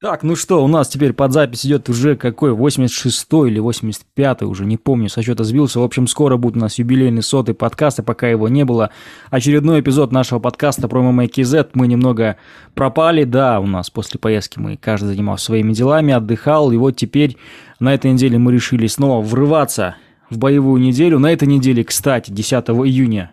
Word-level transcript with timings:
Так, 0.00 0.22
ну 0.22 0.36
что, 0.36 0.62
у 0.62 0.68
нас 0.68 0.88
теперь 0.88 1.12
под 1.12 1.32
запись 1.32 1.66
идет 1.66 1.88
уже 1.88 2.14
какой, 2.14 2.52
86-й 2.52 3.48
или 3.50 3.60
85-й, 3.60 4.44
уже 4.46 4.64
не 4.64 4.76
помню, 4.76 5.08
со 5.08 5.24
счета 5.24 5.42
сбился. 5.42 5.80
В 5.80 5.82
общем, 5.82 6.06
скоро 6.06 6.36
будет 6.36 6.54
у 6.54 6.60
нас 6.60 6.78
юбилейный 6.78 7.20
сотый 7.20 7.56
подкаст, 7.56 7.98
и 7.98 8.02
пока 8.02 8.28
его 8.28 8.48
не 8.48 8.64
было, 8.64 8.90
очередной 9.30 9.80
эпизод 9.80 10.12
нашего 10.12 10.38
подкаста 10.38 10.86
про 10.86 11.02
ММА 11.02 11.24
KZ. 11.24 11.70
Мы 11.74 11.88
немного 11.88 12.36
пропали, 12.74 13.24
да, 13.24 13.58
у 13.58 13.66
нас 13.66 13.90
после 13.90 14.20
поездки 14.20 14.60
мы 14.60 14.76
каждый 14.76 15.06
занимался 15.06 15.46
своими 15.46 15.72
делами, 15.72 16.14
отдыхал, 16.14 16.70
и 16.70 16.76
вот 16.76 16.94
теперь 16.94 17.36
на 17.80 17.92
этой 17.92 18.12
неделе 18.12 18.38
мы 18.38 18.52
решили 18.52 18.86
снова 18.86 19.20
врываться 19.20 19.96
в 20.30 20.38
боевую 20.38 20.80
неделю. 20.80 21.18
На 21.18 21.32
этой 21.32 21.48
неделе, 21.48 21.82
кстати, 21.82 22.30
10 22.30 22.52
июня 22.68 23.32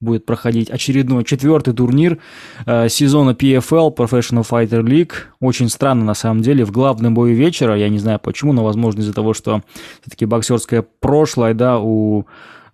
будет 0.00 0.26
проходить 0.26 0.70
очередной 0.70 1.24
четвертый 1.24 1.74
турнир 1.74 2.18
э, 2.66 2.88
сезона 2.88 3.30
PFL, 3.30 3.94
Professional 3.94 4.46
Fighter 4.48 4.82
League. 4.82 5.12
Очень 5.40 5.68
странно, 5.68 6.04
на 6.04 6.14
самом 6.14 6.42
деле, 6.42 6.64
в 6.64 6.70
главном 6.70 7.14
бою 7.14 7.34
вечера, 7.34 7.76
я 7.76 7.88
не 7.88 7.98
знаю 7.98 8.18
почему, 8.18 8.52
но, 8.52 8.64
возможно, 8.64 9.00
из-за 9.00 9.14
того, 9.14 9.34
что 9.34 9.62
все-таки 10.02 10.26
боксерское 10.26 10.84
прошлое, 11.00 11.54
да, 11.54 11.78
у 11.78 12.26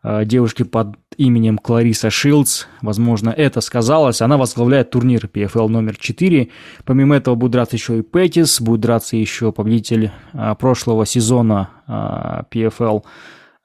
э, 0.03 0.25
девушки 0.25 0.65
под 0.65 0.97
именем 1.17 1.59
Клариса 1.59 2.11
Шилдс, 2.11 2.65
возможно, 2.83 3.30
это 3.30 3.61
сказалось. 3.61 4.23
Она 4.23 4.37
возглавляет 4.37 4.91
турнир 4.91 5.29
PFL 5.33 5.69
номер 5.69 5.97
4. 5.97 6.49
Помимо 6.85 7.16
этого 7.16 7.35
будет 7.35 7.52
драться 7.52 7.77
еще 7.77 7.99
и 7.99 8.02
Петис, 8.02 8.61
будет 8.61 8.80
драться 8.80 9.16
еще 9.16 9.52
победитель 9.52 10.11
э, 10.33 10.55
прошлого 10.59 11.07
сезона 11.07 11.71
э, 11.87 12.43
PFL 12.51 13.05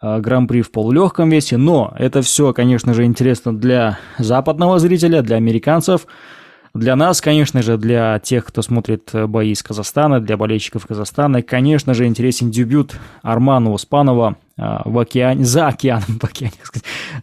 гран-при 0.01 0.61
в 0.61 0.71
полулегком 0.71 1.29
весе, 1.29 1.57
но 1.57 1.93
это 1.97 2.21
все, 2.21 2.53
конечно 2.53 2.93
же, 2.93 3.05
интересно 3.05 3.55
для 3.55 3.99
западного 4.17 4.79
зрителя, 4.79 5.21
для 5.21 5.37
американцев, 5.37 6.07
для 6.75 6.97
нас, 6.97 7.21
конечно 7.21 7.61
же, 7.61 7.77
для 7.77 8.19
тех, 8.19 8.43
кто 8.43 8.61
смотрит 8.61 9.09
э, 9.13 9.27
бои 9.27 9.51
из 9.51 9.63
Казахстана, 9.63 10.19
для 10.19 10.35
болельщиков 10.35 10.85
Казахстана, 10.85 11.41
конечно 11.41 11.93
же, 11.93 12.05
интересен 12.05 12.51
дебют 12.51 12.97
Армана 13.21 13.71
Успанова 13.71 14.35
э, 14.57 14.79
в 14.83 14.99
океане, 14.99 15.45
за 15.45 15.69
океаном, 15.69 16.19
в 16.21 16.23
океане, 16.25 16.51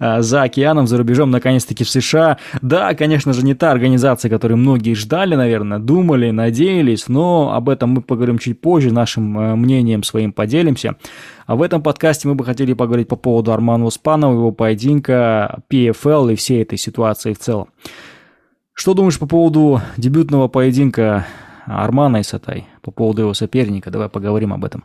э, 0.01 0.23
за 0.23 0.43
океаном, 0.45 0.87
за 0.87 0.97
рубежом, 0.97 1.31
наконец-таки 1.31 1.85
в 1.85 1.91
США. 1.91 2.39
Да, 2.63 2.95
конечно 2.95 3.35
же, 3.35 3.45
не 3.45 3.55
та 3.55 3.73
организация, 3.73 4.31
которую 4.31 4.57
многие 4.57 4.95
ждали, 4.95 5.35
наверное, 5.35 5.79
думали, 5.79 6.31
надеялись, 6.31 7.09
но 7.09 7.53
об 7.53 7.69
этом 7.69 7.91
мы 7.91 8.01
поговорим 8.01 8.39
чуть 8.39 8.59
позже, 8.59 8.91
нашим 8.91 9.59
мнением 9.61 10.03
своим 10.03 10.33
поделимся. 10.33 10.97
А 11.45 11.57
в 11.57 11.63
этом 11.63 11.83
подкасте 11.83 12.27
мы 12.27 12.37
бы 12.37 12.47
хотели 12.47 12.73
поговорить 12.73 13.09
по 13.09 13.17
поводу 13.17 13.53
Армана 13.53 13.85
Успанова, 13.85 14.33
его 14.33 14.51
поединка, 14.51 15.61
PFL 15.71 16.33
и 16.33 16.37
всей 16.37 16.63
этой 16.63 16.79
ситуации 16.79 17.35
в 17.35 17.39
целом. 17.39 17.69
Что 18.75 18.95
думаешь 18.95 19.19
по 19.19 19.27
поводу 19.27 19.81
дебютного 19.97 20.49
поединка 20.49 21.27
Армана 21.67 22.19
и 22.19 22.23
Сатай, 22.23 22.67
по 22.81 22.91
поводу 22.91 23.23
его 23.23 23.35
соперника? 23.35 23.91
Давай 23.91 24.09
поговорим 24.09 24.53
об 24.53 24.65
этом. 24.65 24.85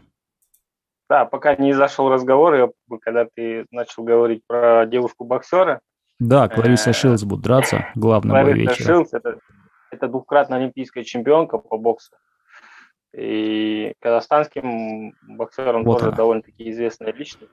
Да, 1.09 1.25
пока 1.25 1.55
не 1.55 1.73
зашел 1.73 2.09
разговор, 2.09 2.55
я, 2.55 2.69
когда 3.01 3.27
ты 3.33 3.65
начал 3.71 4.03
говорить 4.03 4.41
про 4.45 4.85
девушку-боксера. 4.85 5.79
Да, 6.19 6.49
Клариса 6.49 6.89
э, 6.89 6.93
Шилдс 6.93 7.23
будет 7.23 7.41
драться, 7.41 7.87
главного 7.95 8.41
Клариса 8.41 8.71
вечера. 8.71 8.85
Шилдс 8.85 9.13
это, 9.13 9.39
это 9.91 10.07
двукратная 10.07 10.59
олимпийская 10.59 11.03
чемпионка 11.05 11.57
по 11.57 11.77
боксу. 11.77 12.11
И 13.15 13.93
казахстанским 14.01 15.13
боксером 15.27 15.85
вот 15.85 15.99
тоже 15.99 16.11
довольно-таки 16.11 16.69
известная 16.71 17.13
личность. 17.13 17.51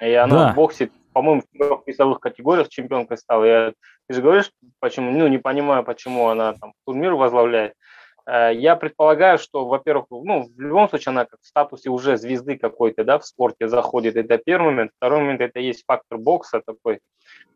И 0.00 0.12
она 0.12 0.46
да. 0.46 0.52
в 0.52 0.56
боксе, 0.56 0.90
по-моему, 1.12 1.42
в 1.42 1.56
трех 1.56 1.86
весовых 1.86 2.20
категориях 2.20 2.68
чемпионкой 2.68 3.18
стала. 3.18 3.44
Я, 3.44 3.72
ты 4.08 4.14
же 4.14 4.22
говоришь, 4.22 4.50
почему, 4.80 5.10
ну, 5.10 5.28
не 5.28 5.38
понимаю, 5.38 5.84
почему 5.84 6.28
она 6.28 6.54
там 6.54 6.72
турнир 6.84 7.14
возглавляет. 7.14 7.74
Э, 8.26 8.50
я 8.54 8.76
предполагаю, 8.76 9.38
что, 9.38 9.66
во-первых, 9.66 10.06
ну, 10.10 10.44
в 10.44 10.60
любом 10.60 10.88
случае 10.88 11.10
она 11.10 11.24
как 11.24 11.40
в 11.40 11.46
статусе 11.46 11.90
уже 11.90 12.16
звезды 12.16 12.56
какой-то, 12.56 13.04
да, 13.04 13.18
в 13.18 13.26
спорте 13.26 13.68
заходит. 13.68 14.16
Это 14.16 14.38
первый 14.38 14.72
момент. 14.72 14.92
Второй 14.96 15.20
момент– 15.20 15.40
это 15.42 15.60
есть 15.60 15.84
фактор 15.86 16.18
бокса 16.18 16.62
такой. 16.64 17.00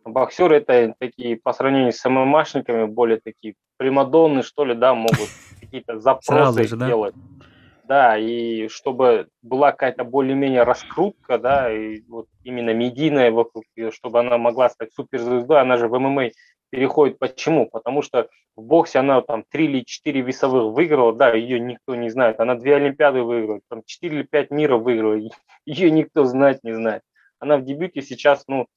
Боксеры– 0.04 0.56
это 0.68 0.94
такие, 0.98 1.36
по 1.36 1.52
сравнению 1.52 1.92
с 1.92 2.08
ММАшниками, 2.08 2.84
более 2.86 3.20
такие 3.22 3.54
примадонны, 3.76 4.42
что 4.42 4.64
ли, 4.64 4.74
да, 4.74 4.94
могут 4.94 5.28
какие-то 5.60 5.98
запросы 6.00 6.64
же, 6.64 6.76
делать. 6.76 7.14
Да? 7.14 7.46
Да, 7.90 8.16
и 8.16 8.68
чтобы 8.68 9.26
была 9.42 9.72
какая-то 9.72 10.04
более-менее 10.04 10.62
раскрутка, 10.62 11.38
да, 11.38 11.72
и 11.76 12.02
вот 12.02 12.28
именно 12.44 12.72
медийная 12.72 13.32
вокруг 13.32 13.64
ее, 13.74 13.90
чтобы 13.90 14.20
она 14.20 14.38
могла 14.38 14.68
стать 14.68 14.94
суперзвездой, 14.94 15.60
она 15.60 15.76
же 15.76 15.88
в 15.88 15.98
ММА 15.98 16.30
переходит. 16.70 17.18
Почему? 17.18 17.68
Потому 17.68 18.02
что 18.02 18.28
в 18.54 18.62
боксе 18.62 19.00
она 19.00 19.22
там 19.22 19.42
три 19.50 19.64
или 19.64 19.80
четыре 19.84 20.20
весовых 20.20 20.72
выиграла, 20.72 21.12
да, 21.12 21.32
ее 21.32 21.58
никто 21.58 21.96
не 21.96 22.10
знает. 22.10 22.38
Она 22.38 22.54
две 22.54 22.76
Олимпиады 22.76 23.22
выиграла, 23.22 23.60
там 23.68 23.82
четыре 23.84 24.18
или 24.18 24.22
пять 24.22 24.52
мира 24.52 24.76
выиграла, 24.76 25.18
ее 25.66 25.90
никто 25.90 26.22
знать 26.22 26.62
не 26.62 26.72
знает. 26.72 27.02
Она 27.40 27.56
в 27.56 27.64
дебюте 27.64 28.02
сейчас, 28.02 28.44
ну, 28.46 28.68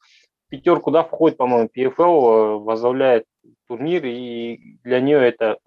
пятерку, 0.49 0.89
да, 0.89 1.03
входит, 1.03 1.37
по-моему, 1.37 1.69
PFL, 1.71 2.63
возглавляет 2.63 3.25
турнир, 3.67 4.03
и 4.05 4.79
для 4.83 4.99
нее 5.01 5.19
это, 5.19 5.59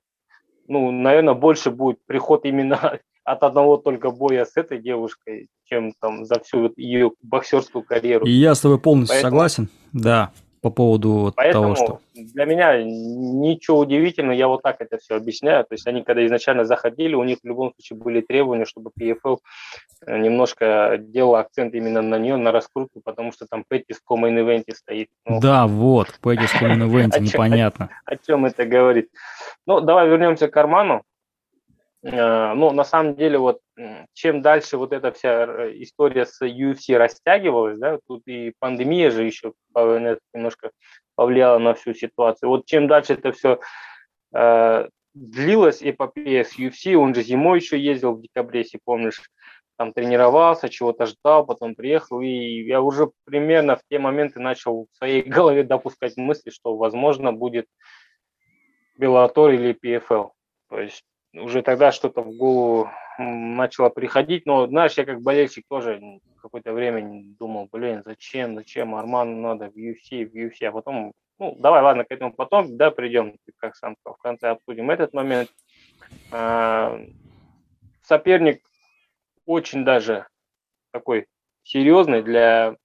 ну, 0.66 0.90
наверное, 0.90 1.34
больше 1.34 1.70
будет 1.70 2.00
приход 2.06 2.44
именно 2.44 2.98
от 3.26 3.42
одного 3.42 3.76
только 3.76 4.10
боя 4.10 4.44
с 4.44 4.56
этой 4.56 4.78
девушкой, 4.78 5.48
чем 5.64 5.92
там 6.00 6.24
за 6.24 6.38
всю 6.40 6.72
ее 6.76 7.10
боксерскую 7.22 7.82
карьеру. 7.82 8.24
И 8.24 8.30
я 8.30 8.54
с 8.54 8.60
тобой 8.60 8.78
полностью 8.78 9.16
Поэтому... 9.16 9.30
согласен, 9.30 9.68
да, 9.92 10.30
по 10.62 10.70
поводу 10.70 11.32
Поэтому 11.34 11.74
того, 11.74 11.86
что... 11.86 12.00
для 12.14 12.44
меня 12.44 12.82
ничего 12.82 13.80
удивительного, 13.80 14.32
я 14.32 14.46
вот 14.46 14.62
так 14.62 14.76
это 14.80 14.98
все 14.98 15.16
объясняю. 15.16 15.64
То 15.64 15.74
есть 15.74 15.88
они, 15.88 16.02
когда 16.02 16.24
изначально 16.24 16.64
заходили, 16.64 17.14
у 17.14 17.24
них 17.24 17.38
в 17.42 17.46
любом 17.46 17.72
случае 17.74 17.98
были 17.98 18.20
требования, 18.20 18.64
чтобы 18.64 18.92
PFL 18.98 19.38
э, 20.06 20.18
немножко 20.18 20.96
делал 21.00 21.34
акцент 21.34 21.74
именно 21.74 22.02
на 22.02 22.18
нее, 22.18 22.36
на 22.36 22.52
раскрутку, 22.52 23.00
потому 23.04 23.32
что 23.32 23.46
там 23.50 23.64
Петти 23.68 23.92
в 23.92 24.02
комейн 24.04 24.38
ивенте 24.38 24.72
стоит. 24.72 25.08
Ну, 25.24 25.40
да, 25.40 25.66
вот, 25.66 26.08
Петти 26.22 26.46
в 26.46 26.58
комейн 26.58 26.82
ивенте, 26.88 27.20
непонятно. 27.20 27.90
О 28.04 28.16
чем 28.16 28.46
это 28.46 28.64
говорит? 28.64 29.08
Ну, 29.66 29.80
давай 29.80 30.08
вернемся 30.08 30.46
к 30.46 30.52
Карману. 30.52 31.02
Э, 32.06 32.54
ну, 32.54 32.70
на 32.70 32.84
самом 32.84 33.16
деле, 33.16 33.38
вот 33.38 33.58
чем 34.12 34.40
дальше 34.40 34.76
вот 34.76 34.92
эта 34.92 35.10
вся 35.10 35.44
история 35.82 36.24
с 36.24 36.40
UFC 36.40 36.96
растягивалась, 36.96 37.78
да, 37.78 37.98
тут 38.06 38.22
и 38.26 38.52
пандемия 38.60 39.10
же 39.10 39.24
еще 39.24 39.54
немножко 39.74 40.70
повлияла 41.16 41.58
на 41.58 41.74
всю 41.74 41.94
ситуацию. 41.94 42.48
Вот 42.48 42.66
чем 42.66 42.86
дальше 42.86 43.14
это 43.14 43.32
все 43.32 43.58
э, 44.32 44.88
длилась 45.14 45.82
эпопея 45.82 46.44
с 46.44 46.56
UFC, 46.56 46.94
он 46.94 47.12
же 47.14 47.22
зимой 47.22 47.58
еще 47.58 47.78
ездил 47.78 48.14
в 48.14 48.22
декабре, 48.22 48.60
если 48.60 48.78
помнишь, 48.84 49.20
там 49.76 49.92
тренировался, 49.92 50.68
чего-то 50.68 51.06
ждал, 51.06 51.44
потом 51.44 51.74
приехал, 51.74 52.20
и 52.20 52.28
я 52.28 52.80
уже 52.80 53.10
примерно 53.24 53.76
в 53.76 53.80
те 53.90 53.98
моменты 53.98 54.38
начал 54.38 54.86
в 54.92 54.96
своей 54.96 55.22
голове 55.28 55.64
допускать 55.64 56.16
мысли, 56.16 56.50
что, 56.50 56.76
возможно, 56.76 57.32
будет 57.32 57.66
Беллатор 58.96 59.50
или 59.50 59.74
PFL. 59.74 60.30
То 60.70 60.80
есть 60.80 61.04
уже 61.38 61.62
тогда 61.62 61.92
что-то 61.92 62.22
в 62.22 62.36
голову 62.36 62.90
начало 63.18 63.88
приходить, 63.88 64.46
но, 64.46 64.66
знаешь, 64.66 64.94
я 64.94 65.04
как 65.04 65.22
болельщик 65.22 65.64
тоже 65.68 66.00
какое-то 66.40 66.72
время 66.72 67.22
думал, 67.38 67.68
блин, 67.72 68.02
зачем, 68.04 68.54
зачем, 68.54 68.94
Арману 68.94 69.40
надо 69.40 69.70
в 69.70 69.76
UFC, 69.76 70.26
в 70.26 70.34
UFC, 70.34 70.66
а 70.66 70.72
потом, 70.72 71.12
ну, 71.38 71.56
давай, 71.58 71.82
ладно, 71.82 72.04
к 72.04 72.10
этому 72.10 72.32
потом, 72.32 72.76
да, 72.76 72.90
придем, 72.90 73.36
как 73.56 73.74
сам 73.76 73.96
в 74.04 74.16
конце 74.18 74.50
обсудим 74.50 74.90
этот 74.90 75.12
момент. 75.12 75.50
А, 76.30 77.00
соперник 78.02 78.62
очень 79.44 79.84
даже 79.84 80.26
такой 80.92 81.26
серьезный 81.62 82.22
для 82.22 82.76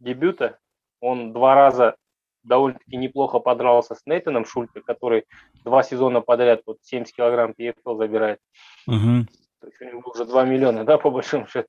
дебюта, 0.00 0.58
он 1.00 1.32
два 1.32 1.54
раза 1.54 1.96
довольно-таки 2.42 2.96
неплохо 2.96 3.38
подрался 3.38 3.94
с 3.94 4.06
Нейтаном 4.06 4.44
Шульте, 4.44 4.80
который 4.80 5.24
два 5.64 5.82
сезона 5.82 6.20
подряд 6.20 6.62
вот 6.66 6.78
70 6.82 7.14
килограмм 7.14 7.54
PFL 7.58 7.96
забирает. 7.96 8.38
Угу. 8.86 9.26
То 9.60 9.66
есть 9.66 9.80
у 9.80 9.84
него 9.84 10.02
уже 10.14 10.24
2 10.24 10.44
миллиона, 10.44 10.84
да, 10.84 10.98
по 10.98 11.10
большому 11.10 11.46
счету. 11.46 11.68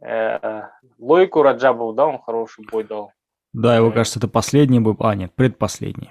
Э, 0.00 0.68
Лойку 0.98 1.42
Раджабову, 1.42 1.92
да, 1.92 2.06
он 2.06 2.18
хороший 2.18 2.64
бой 2.70 2.84
дал. 2.84 3.12
Да, 3.52 3.76
его, 3.76 3.90
кажется, 3.90 4.18
это 4.18 4.28
последний 4.28 4.78
бой. 4.78 4.94
А, 5.00 5.14
нет, 5.14 5.34
предпоследний. 5.34 6.10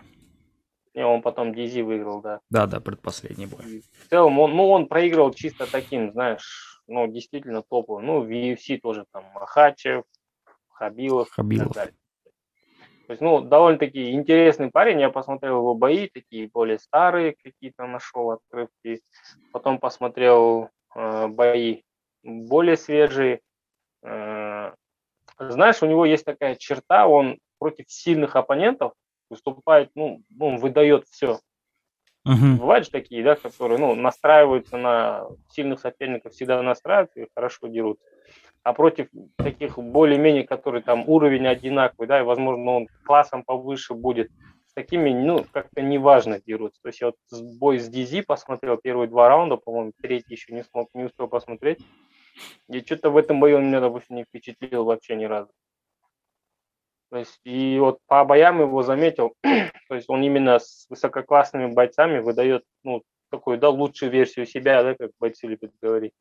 Не, 0.93 1.05
он 1.05 1.21
потом 1.21 1.53
Дизи 1.53 1.81
выиграл, 1.81 2.21
да. 2.21 2.39
Да, 2.49 2.65
да, 2.65 2.79
предпоследний 2.79 3.45
бой. 3.45 3.59
И 3.65 3.81
в 3.81 4.09
целом, 4.09 4.39
он, 4.39 4.55
ну, 4.55 4.69
он 4.69 4.87
проиграл 4.87 5.31
чисто 5.31 5.69
таким, 5.71 6.11
знаешь, 6.11 6.81
ну, 6.87 7.07
действительно 7.07 7.61
топовым. 7.61 8.05
Ну, 8.05 8.21
в 8.21 8.29
UFC 8.29 8.79
тоже 8.79 9.05
там 9.11 9.23
Махачев, 9.33 10.03
Хабилов, 10.69 11.29
Хабилов. 11.29 11.65
и 11.65 11.67
так 11.67 11.75
далее. 11.75 11.95
То 13.07 13.13
есть, 13.13 13.21
ну, 13.21 13.39
довольно-таки 13.39 14.11
интересный 14.11 14.69
парень. 14.69 14.99
Я 14.99 15.09
посмотрел 15.09 15.59
его 15.59 15.73
бои, 15.75 16.09
такие 16.09 16.49
более 16.53 16.77
старые 16.77 17.37
какие-то 17.41 17.87
нашел 17.87 18.31
открытки. 18.31 19.01
Потом 19.53 19.79
посмотрел 19.79 20.69
э, 20.93 21.27
бои 21.27 21.83
более 22.23 22.75
свежие. 22.75 23.39
Э, 24.03 24.73
знаешь, 25.39 25.81
у 25.81 25.85
него 25.85 26.05
есть 26.05 26.25
такая 26.25 26.55
черта, 26.55 27.07
он 27.07 27.39
против 27.59 27.85
сильных 27.87 28.35
оппонентов 28.35 28.91
выступает, 29.29 29.89
ну, 29.95 30.21
он 30.37 30.57
выдает 30.57 31.05
все. 31.09 31.39
Угу. 32.25 32.59
Бывают 32.59 32.85
же 32.85 32.91
такие, 32.91 33.23
да, 33.23 33.35
которые, 33.35 33.79
ну, 33.79 33.95
настраиваются 33.95 34.75
на 34.75 35.27
сильных 35.49 35.79
соперников, 35.79 36.33
всегда 36.33 36.61
настраиваются 36.61 37.21
и 37.21 37.27
хорошо 37.33 37.67
дерутся. 37.67 38.03
А 38.67 38.73
против 38.73 39.07
таких 39.37 39.79
более-менее, 39.79 40.45
которые 40.45 40.83
там 40.83 41.07
уровень 41.07 41.47
одинаковый, 41.47 42.05
да, 42.05 42.19
и, 42.19 42.23
возможно, 42.23 42.71
он 42.71 42.87
классом 43.05 43.45
повыше 43.45 43.93
будет, 43.93 44.29
с 44.65 44.73
такими, 44.73 45.11
ну, 45.11 45.45
как-то 45.53 45.81
неважно 45.81 46.41
дерутся. 46.45 46.81
То 46.81 46.89
есть 46.89 46.99
я 46.99 47.07
вот 47.07 47.15
бой 47.59 47.79
с 47.79 47.87
Дизи 47.87 48.19
посмотрел 48.19 48.75
первые 48.75 49.07
два 49.07 49.29
раунда, 49.29 49.55
по-моему, 49.55 49.93
третий 50.01 50.33
еще 50.33 50.53
не 50.53 50.65
смог, 50.65 50.89
не 50.93 51.05
успел 51.05 51.29
посмотреть. 51.29 51.79
И 52.67 52.81
что-то 52.81 53.09
в 53.09 53.15
этом 53.15 53.39
бою 53.39 53.55
он 53.55 53.67
меня, 53.67 53.79
допустим, 53.79 54.17
не 54.17 54.25
впечатлил 54.25 54.83
вообще 54.83 55.15
ни 55.15 55.23
разу. 55.23 55.49
То 57.09 57.19
есть, 57.19 57.39
и 57.45 57.79
вот 57.79 57.99
по 58.05 58.25
боям 58.25 58.59
его 58.59 58.83
заметил, 58.83 59.33
то 59.87 59.95
есть 59.95 60.09
он 60.09 60.21
именно 60.23 60.59
с 60.59 60.87
высококлассными 60.89 61.71
бойцами 61.71 62.19
выдает, 62.19 62.65
ну, 62.83 63.01
такую, 63.31 63.59
да, 63.59 63.69
лучшую 63.69 64.11
версию 64.11 64.45
себя, 64.45 64.83
да, 64.83 64.93
как 64.93 65.11
бойцы 65.21 65.47
любят 65.47 65.71
говорить. 65.81 66.11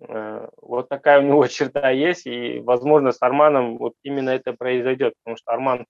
Э, 0.00 0.48
вот 0.60 0.88
такая 0.88 1.20
у 1.20 1.22
него 1.22 1.46
черта 1.48 1.90
есть, 1.90 2.26
и, 2.26 2.60
возможно, 2.60 3.12
с 3.12 3.22
Арманом 3.22 3.78
вот 3.78 3.94
именно 4.02 4.30
это 4.30 4.52
произойдет, 4.52 5.14
потому 5.22 5.36
что 5.36 5.52
Арман, 5.52 5.86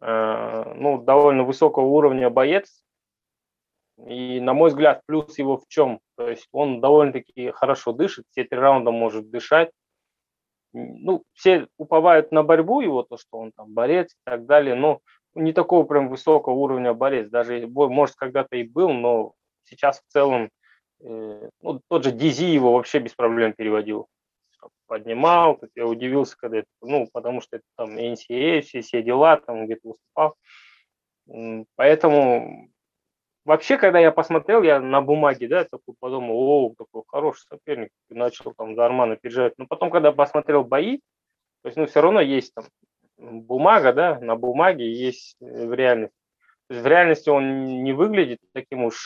э, 0.00 0.74
ну, 0.76 1.02
довольно 1.02 1.44
высокого 1.44 1.84
уровня 1.84 2.30
боец, 2.30 2.82
и, 4.06 4.40
на 4.40 4.54
мой 4.54 4.70
взгляд, 4.70 5.02
плюс 5.06 5.38
его 5.38 5.58
в 5.58 5.66
чем? 5.68 6.00
То 6.16 6.28
есть 6.28 6.48
он 6.52 6.80
довольно-таки 6.80 7.50
хорошо 7.50 7.92
дышит, 7.92 8.26
все 8.30 8.44
три 8.44 8.58
раунда 8.58 8.90
может 8.92 9.30
дышать, 9.30 9.70
ну, 10.72 11.24
все 11.32 11.66
уповают 11.78 12.30
на 12.30 12.42
борьбу 12.42 12.80
его, 12.80 13.02
то, 13.02 13.16
что 13.16 13.38
он 13.38 13.52
там 13.52 13.72
борец 13.72 14.12
и 14.12 14.18
так 14.24 14.46
далее, 14.46 14.74
но 14.74 15.00
не 15.34 15.52
такого 15.52 15.84
прям 15.84 16.08
высокого 16.08 16.54
уровня 16.54 16.94
борец. 16.94 17.28
Даже, 17.30 17.66
может, 17.66 18.16
когда-то 18.16 18.56
и 18.56 18.64
был, 18.64 18.90
но 18.90 19.32
сейчас 19.64 20.00
в 20.00 20.12
целом, 20.12 20.50
ну, 21.00 21.80
тот 21.88 22.04
же 22.04 22.12
Дизи 22.12 22.44
его 22.44 22.72
вообще 22.72 22.98
без 22.98 23.14
проблем 23.14 23.52
переводил. 23.52 24.08
Поднимал, 24.86 25.56
как 25.56 25.70
я 25.76 25.86
удивился, 25.86 26.36
когда 26.36 26.58
это, 26.58 26.68
ну, 26.80 27.08
потому 27.12 27.40
что 27.40 27.56
это 27.56 27.64
там 27.76 27.96
NCAA, 27.96 28.62
все, 28.62 28.80
все 28.80 29.02
дела, 29.02 29.36
там 29.36 29.66
где-то 29.66 29.88
выступал. 29.88 30.36
Поэтому 31.76 32.70
Вообще, 33.48 33.78
когда 33.78 33.98
я 33.98 34.12
посмотрел, 34.12 34.62
я 34.62 34.78
на 34.78 35.00
бумаге, 35.00 35.48
да, 35.48 35.64
такой 35.64 35.94
подумал, 35.98 36.36
о, 36.36 36.74
такой 36.76 37.02
хороший 37.08 37.46
соперник, 37.48 37.88
и 38.10 38.14
начал 38.14 38.52
там 38.52 38.74
за 38.74 38.84
Армана 38.84 39.16
переживать. 39.16 39.54
Но 39.56 39.66
потом, 39.66 39.90
когда 39.90 40.12
посмотрел 40.12 40.64
бои, 40.64 40.98
то 41.62 41.68
есть, 41.68 41.78
ну, 41.78 41.86
все 41.86 42.02
равно 42.02 42.20
есть 42.20 42.52
там 42.52 42.66
бумага, 43.16 43.94
да, 43.94 44.20
на 44.20 44.36
бумаге 44.36 44.92
есть 44.92 45.38
э, 45.40 45.66
в 45.66 45.72
реальности. 45.72 46.14
То 46.68 46.74
есть 46.74 46.84
в 46.84 46.86
реальности 46.86 47.30
он 47.30 47.82
не 47.84 47.94
выглядит 47.94 48.38
таким 48.52 48.84
уж 48.84 48.96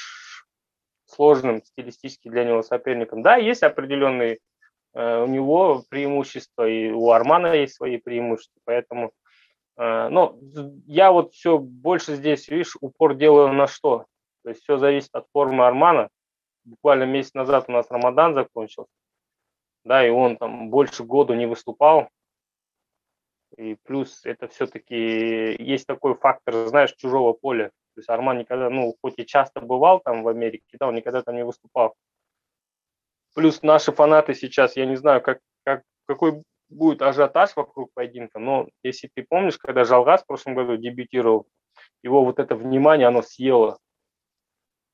сложным 1.12 1.62
стилистически 1.64 2.28
для 2.28 2.44
него 2.44 2.62
соперником. 2.62 3.22
Да, 3.22 3.36
есть 3.36 3.62
определенные 3.62 4.38
э, 4.94 5.22
у 5.22 5.26
него 5.26 5.84
преимущества, 5.88 6.68
и 6.68 6.90
у 6.90 7.10
Армана 7.10 7.54
есть 7.54 7.74
свои 7.74 7.98
преимущества, 7.98 8.60
поэтому 8.64 9.12
э, 9.76 10.08
ну, 10.08 10.38
я 10.86 11.12
вот 11.12 11.32
все 11.34 11.58
больше 11.58 12.16
здесь, 12.16 12.48
видишь, 12.48 12.76
упор 12.80 13.14
делаю 13.14 13.52
на 13.52 13.66
что? 13.66 14.06
То 14.42 14.50
есть 14.50 14.62
все 14.62 14.76
зависит 14.78 15.10
от 15.12 15.26
формы 15.32 15.66
Армана. 15.66 16.08
Буквально 16.64 17.04
месяц 17.04 17.34
назад 17.34 17.64
у 17.68 17.72
нас 17.72 17.90
Рамадан 17.90 18.34
закончился. 18.34 18.90
Да, 19.84 20.06
и 20.06 20.10
он 20.10 20.36
там 20.36 20.70
больше 20.70 21.04
года 21.04 21.34
не 21.34 21.46
выступал. 21.46 22.08
И 23.56 23.76
плюс 23.84 24.24
это 24.24 24.48
все-таки 24.48 25.56
есть 25.62 25.86
такой 25.86 26.14
фактор, 26.14 26.66
знаешь, 26.66 26.94
чужого 26.94 27.32
поля. 27.32 27.70
То 27.94 28.00
есть 28.00 28.08
Арман 28.08 28.38
никогда, 28.38 28.70
ну, 28.70 28.94
хоть 29.02 29.18
и 29.18 29.26
часто 29.26 29.60
бывал 29.60 30.00
там 30.00 30.22
в 30.22 30.28
Америке, 30.28 30.76
да, 30.78 30.88
он 30.88 30.94
никогда 30.94 31.22
там 31.22 31.36
не 31.36 31.44
выступал. 31.44 31.94
Плюс 33.34 33.62
наши 33.62 33.92
фанаты 33.92 34.34
сейчас, 34.34 34.76
я 34.76 34.86
не 34.86 34.96
знаю, 34.96 35.22
как, 35.22 35.40
как, 35.64 35.82
какой 36.06 36.42
будет 36.68 37.02
ажиотаж 37.02 37.54
вокруг 37.56 37.90
поединка, 37.94 38.38
но 38.38 38.68
если 38.82 39.10
ты 39.14 39.24
помнишь, 39.28 39.58
когда 39.58 39.84
Жалгас 39.84 40.22
в 40.22 40.26
прошлом 40.26 40.54
году 40.54 40.76
дебютировал, 40.76 41.46
его 42.02 42.24
вот 42.24 42.38
это 42.38 42.54
внимание, 42.56 43.06
оно 43.08 43.22
съело. 43.22 43.78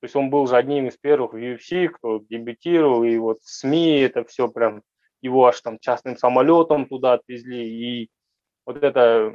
То 0.00 0.04
есть 0.04 0.14
он 0.14 0.30
был 0.30 0.46
же 0.46 0.56
одним 0.56 0.86
из 0.88 0.96
первых 0.96 1.32
в 1.32 1.36
UFC, 1.36 1.88
кто 1.88 2.18
дебютировал, 2.28 3.02
и 3.02 3.16
вот 3.16 3.40
в 3.42 3.48
СМИ 3.48 4.00
это 4.00 4.24
все 4.24 4.48
прям, 4.48 4.82
его 5.22 5.46
аж 5.46 5.60
там 5.60 5.78
частным 5.80 6.16
самолетом 6.16 6.86
туда 6.86 7.14
отвезли, 7.14 7.66
и 7.66 8.10
вот 8.64 8.82
это, 8.82 9.34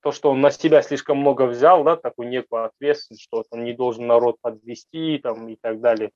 то, 0.00 0.12
что 0.12 0.30
он 0.30 0.40
на 0.40 0.50
себя 0.50 0.82
слишком 0.82 1.18
много 1.18 1.46
взял, 1.46 1.84
да, 1.84 1.96
такую 1.96 2.28
некую 2.28 2.64
ответственность, 2.64 3.22
что 3.22 3.44
он 3.50 3.64
не 3.64 3.72
должен 3.72 4.06
народ 4.06 4.36
подвести 4.40 5.18
там 5.18 5.48
и 5.48 5.56
так 5.56 5.80
далее. 5.80 6.10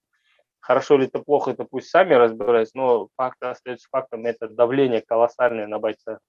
Хорошо 0.61 0.96
ли 0.96 1.06
это, 1.06 1.19
плохо, 1.19 1.50
это 1.50 1.64
пусть 1.64 1.88
сами 1.90 2.14
разбираются, 2.14 2.76
но 2.76 3.08
факт 3.17 3.43
остается 3.43 3.88
фактом, 3.90 4.26
это 4.26 4.49
давление 4.49 5.02
колоссальное 5.02 5.67
на 5.67 5.79
бойца. 5.79 6.20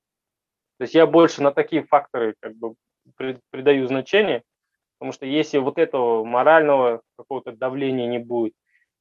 То 0.78 0.82
есть 0.84 0.96
я 0.96 1.06
больше 1.06 1.44
на 1.44 1.52
такие 1.52 1.84
факторы 1.84 2.36
как 2.40 2.56
бы 2.56 2.74
придаю 3.52 3.88
значение, 3.88 4.44
Потому 5.04 5.12
что 5.12 5.26
если 5.26 5.58
вот 5.58 5.80
этого 5.80 6.24
морального 6.24 7.02
какого-то 7.18 7.52
давления 7.52 8.08
не 8.08 8.20
будет, 8.20 8.54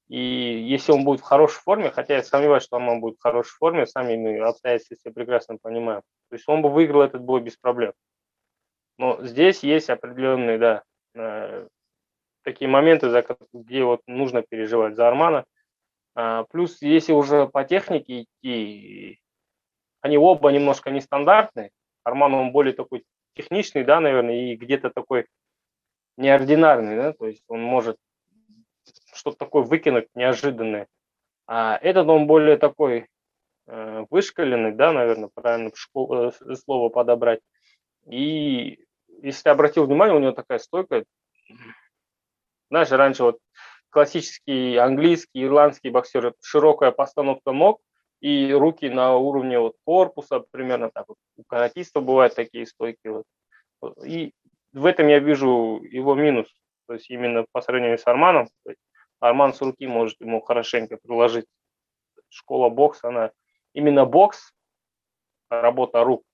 и 0.09 0.19
если 0.19 0.91
он 0.91 1.05
будет 1.05 1.21
в 1.21 1.23
хорошей 1.23 1.61
форме, 1.61 1.93
хотя 1.93 2.17
я 2.17 2.25
сомневаюсь, 2.25 2.65
что 2.65 2.77
он 2.79 3.01
будет 3.01 3.19
в 3.19 3.23
хорошей 3.23 3.53
форме, 3.57 3.87
сами 3.87 4.17
мы 4.17 4.41
обстоятельства 4.41 4.97
все 4.97 5.13
прекрасно 5.13 5.59
понимаем, 5.63 6.01
то 6.29 6.35
есть 6.35 6.49
он 6.49 6.61
бы 6.61 6.71
выиграл 6.71 7.03
этот 7.03 7.23
бой 7.23 7.41
без 7.41 7.57
проблем. 7.57 7.93
Но 9.03 9.19
здесь 9.21 9.65
есть 9.65 9.91
определенные, 9.91 10.59
да, 10.59 10.85
э, 11.17 11.67
такие 12.45 12.71
моменты, 12.71 13.09
где 13.53 13.83
вот 13.83 14.01
нужно 14.07 14.43
переживать 14.43 14.95
за 14.95 15.09
Армана. 15.09 15.45
А, 16.15 16.45
плюс, 16.45 16.81
если 16.83 17.13
уже 17.13 17.49
по 17.49 17.65
технике 17.65 18.23
идти, 18.23 19.21
они 20.03 20.19
оба 20.19 20.51
немножко 20.51 20.93
нестандартные. 20.93 21.73
Арман, 22.05 22.33
он 22.33 22.53
более 22.53 22.75
такой 22.75 23.03
техничный, 23.35 23.83
да, 23.83 23.99
наверное, 23.99 24.53
и 24.53 24.55
где-то 24.55 24.91
такой 24.91 25.27
неординарный, 26.17 26.95
да, 26.95 27.13
то 27.13 27.27
есть 27.27 27.43
он 27.49 27.61
может 27.61 27.97
что-то 29.13 29.37
такое 29.37 29.65
выкинуть 29.65 30.15
неожиданное. 30.15 30.87
А 31.49 31.77
этот 31.77 32.07
он 32.07 32.29
более 32.29 32.57
такой 32.57 33.09
э, 33.67 34.05
вышкаленный, 34.11 34.71
да, 34.71 34.93
наверное, 34.93 35.29
правильно 35.35 35.73
школ, 35.75 36.29
э, 36.29 36.55
слово 36.55 36.89
подобрать. 36.89 37.41
И 38.07 38.79
если 39.21 39.49
обратил 39.49 39.87
внимание, 39.87 40.17
у 40.17 40.21
него 40.21 40.33
такая 40.33 40.59
стойка, 40.59 41.05
знаешь, 42.71 42.91
раньше 42.91 43.25
вот 43.25 43.39
классический 43.91 44.77
английский, 44.77 45.45
ирландский 45.45 45.91
боксер, 45.91 46.35
широкая 46.41 46.91
постановка 46.91 47.53
ног 47.53 47.81
и 48.21 48.53
руки 48.53 48.89
на 48.89 49.17
уровне 49.17 49.59
вот 49.59 49.77
корпуса, 49.85 50.45
примерно 50.51 50.91
так 50.91 51.09
вот. 51.09 51.19
У 51.37 51.45
каратиста 51.45 52.01
бывают 52.01 52.35
такие 52.35 52.67
стойки. 52.67 53.09
Вот. 53.81 54.05
И 54.07 54.33
в 54.73 54.87
этом 54.87 55.09
я 55.09 55.19
вижу 55.19 55.83
его 55.83 56.15
минус. 56.15 56.47
То 56.87 56.95
есть 56.95 57.11
именно 57.11 57.45
по 57.53 57.61
сравнению 57.61 57.99
с 57.99 58.07
Арманом, 58.07 58.49
Арман 59.21 59.53
с 59.53 59.61
руки 59.61 59.87
может 59.87 60.21
ему 60.21 60.41
хорошенько 60.41 60.97
приложить. 60.97 61.47
Школа 62.29 62.71
бокса, 62.71 63.09
она 63.09 63.31
именно 63.75 64.07
бокс, 64.07 64.53
работа 65.51 66.03
рук. 66.03 66.25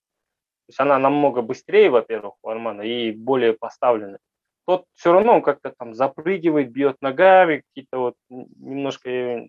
То 0.68 0.70
есть 0.70 0.80
она 0.80 0.98
намного 0.98 1.40
быстрее, 1.40 1.88
во-первых, 1.88 2.34
у 2.42 2.48
Армана 2.50 2.82
и 2.82 3.10
более 3.10 3.54
поставленная. 3.54 4.18
Тот 4.66 4.84
все 4.92 5.12
равно 5.12 5.40
как-то 5.40 5.72
там 5.78 5.94
запрыгивает, 5.94 6.70
бьет 6.70 6.96
ногами, 7.00 7.62
какие-то 7.68 7.98
вот 7.98 8.14
немножко 8.28 9.08
э, 9.08 9.48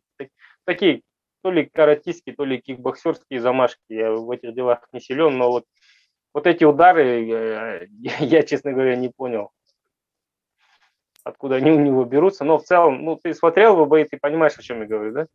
такие, 0.65 1.01
то 1.43 1.51
ли 1.51 1.65
каратистские, 1.65 2.35
то 2.35 2.45
ли 2.45 2.61
кикбоксерские 2.61 3.41
замашки. 3.41 3.81
Я 3.89 4.11
в 4.11 4.31
этих 4.31 4.55
делах 4.55 4.87
не 4.93 5.01
силен, 5.01 5.37
но 5.37 5.51
вот 5.51 5.65
вот 6.33 6.47
эти 6.47 6.63
удары, 6.63 7.25
я, 7.25 7.81
я, 8.19 8.43
честно 8.43 8.71
говоря, 8.71 8.95
не 8.95 9.09
понял, 9.09 9.51
откуда 11.23 11.55
они 11.55 11.71
у 11.71 11.79
него 11.79 12.05
берутся. 12.05 12.43
Но 12.43 12.57
в 12.57 12.63
целом, 12.63 13.03
ну, 13.03 13.19
ты 13.21 13.33
смотрел 13.33 13.73
его 13.73 13.85
бои, 13.85 14.03
ты 14.03 14.17
понимаешь, 14.21 14.53
о 14.57 14.61
чем 14.61 14.81
я 14.81 14.87
говорю, 14.87 15.13
да? 15.13 15.25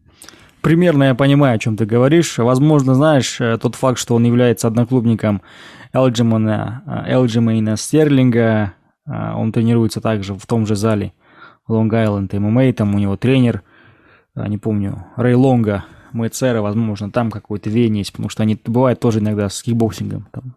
Примерно 0.60 1.04
я 1.04 1.14
понимаю, 1.14 1.56
о 1.56 1.58
чем 1.58 1.76
ты 1.76 1.84
говоришь. 1.84 2.38
Возможно, 2.38 2.94
знаешь, 2.94 3.40
э, 3.40 3.58
тот 3.58 3.74
факт, 3.74 3.98
что 3.98 4.14
он 4.14 4.24
является 4.24 4.66
одноклубником 4.66 5.42
Элджимана, 5.92 7.04
Элджимейна 7.06 7.76
Стерлинга, 7.76 8.74
э, 9.06 9.32
он 9.34 9.52
тренируется 9.52 10.00
также 10.00 10.34
в 10.34 10.46
том 10.46 10.66
же 10.66 10.74
зале 10.74 11.12
Лонг-Айленд 11.68 12.32
ММА, 12.32 12.72
там 12.72 12.94
у 12.94 12.98
него 12.98 13.16
тренер, 13.16 13.62
э, 14.36 14.46
не 14.48 14.58
помню, 14.58 15.06
Рэй 15.16 15.34
Лонга, 15.34 15.84
Мэйцера, 16.12 16.60
возможно, 16.60 17.10
там 17.10 17.30
какой-то 17.30 17.70
вене 17.70 18.00
есть, 18.00 18.12
потому 18.12 18.28
что 18.28 18.42
они 18.42 18.58
бывают 18.64 19.00
тоже 19.00 19.18
иногда 19.18 19.48
с 19.48 19.62
кикбоксингом. 19.62 20.28
Там, 20.30 20.54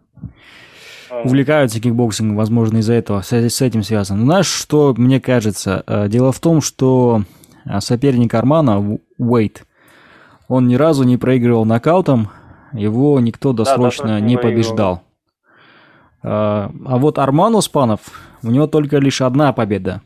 увлекаются 1.24 1.80
кикбоксингом, 1.80 2.36
возможно, 2.36 2.78
из-за 2.78 2.94
этого, 2.94 3.22
с, 3.22 3.32
с 3.32 3.60
этим 3.60 3.82
связано. 3.82 4.20
Но 4.20 4.26
знаешь, 4.26 4.46
что 4.46 4.94
мне 4.96 5.20
кажется? 5.20 5.82
Э, 5.86 6.08
дело 6.08 6.32
в 6.32 6.40
том, 6.40 6.60
что 6.60 7.22
э, 7.64 7.80
соперник 7.80 8.34
Армана, 8.34 8.98
Уэйд, 9.18 9.64
он 10.48 10.66
ни 10.66 10.76
разу 10.76 11.04
не 11.04 11.16
проигрывал 11.16 11.64
нокаутом, 11.64 12.28
его 12.72 13.18
никто 13.20 13.52
досрочно 13.52 14.08
да, 14.08 14.20
не 14.20 14.36
побеждал. 14.36 15.02
Э, 16.22 16.68
а 16.68 16.98
вот 16.98 17.18
Арман 17.18 17.54
Оспанов, 17.54 18.00
у 18.42 18.50
него 18.50 18.66
только 18.66 18.98
лишь 18.98 19.20
одна 19.20 19.52
победа. 19.52 20.02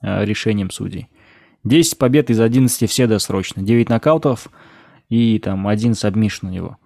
решением 0.00 0.70
судей. 0.70 1.08
10 1.64 1.98
побед 1.98 2.30
из 2.30 2.40
11 2.40 2.88
все 2.88 3.06
досрочно, 3.06 3.62
9 3.62 3.88
нокаутов 3.88 4.48
и 5.08 5.38
там 5.38 5.66
один 5.66 5.94
submission 5.94 6.46
у 6.46 6.50
него. 6.50 6.78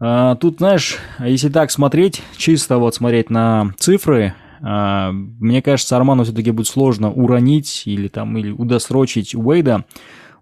А, 0.00 0.34
тут, 0.36 0.58
знаешь, 0.58 0.98
если 1.18 1.50
так 1.50 1.70
смотреть, 1.70 2.22
чисто 2.36 2.78
вот 2.78 2.94
смотреть 2.94 3.28
на 3.28 3.74
цифры, 3.78 4.34
а, 4.62 5.12
мне 5.12 5.60
кажется, 5.60 5.96
Арману 5.96 6.24
все-таки 6.24 6.50
будет 6.50 6.68
сложно 6.68 7.12
уронить 7.12 7.82
или 7.84 8.08
там 8.08 8.36
или 8.38 8.50
удосрочить 8.50 9.34
Уэйда, 9.34 9.84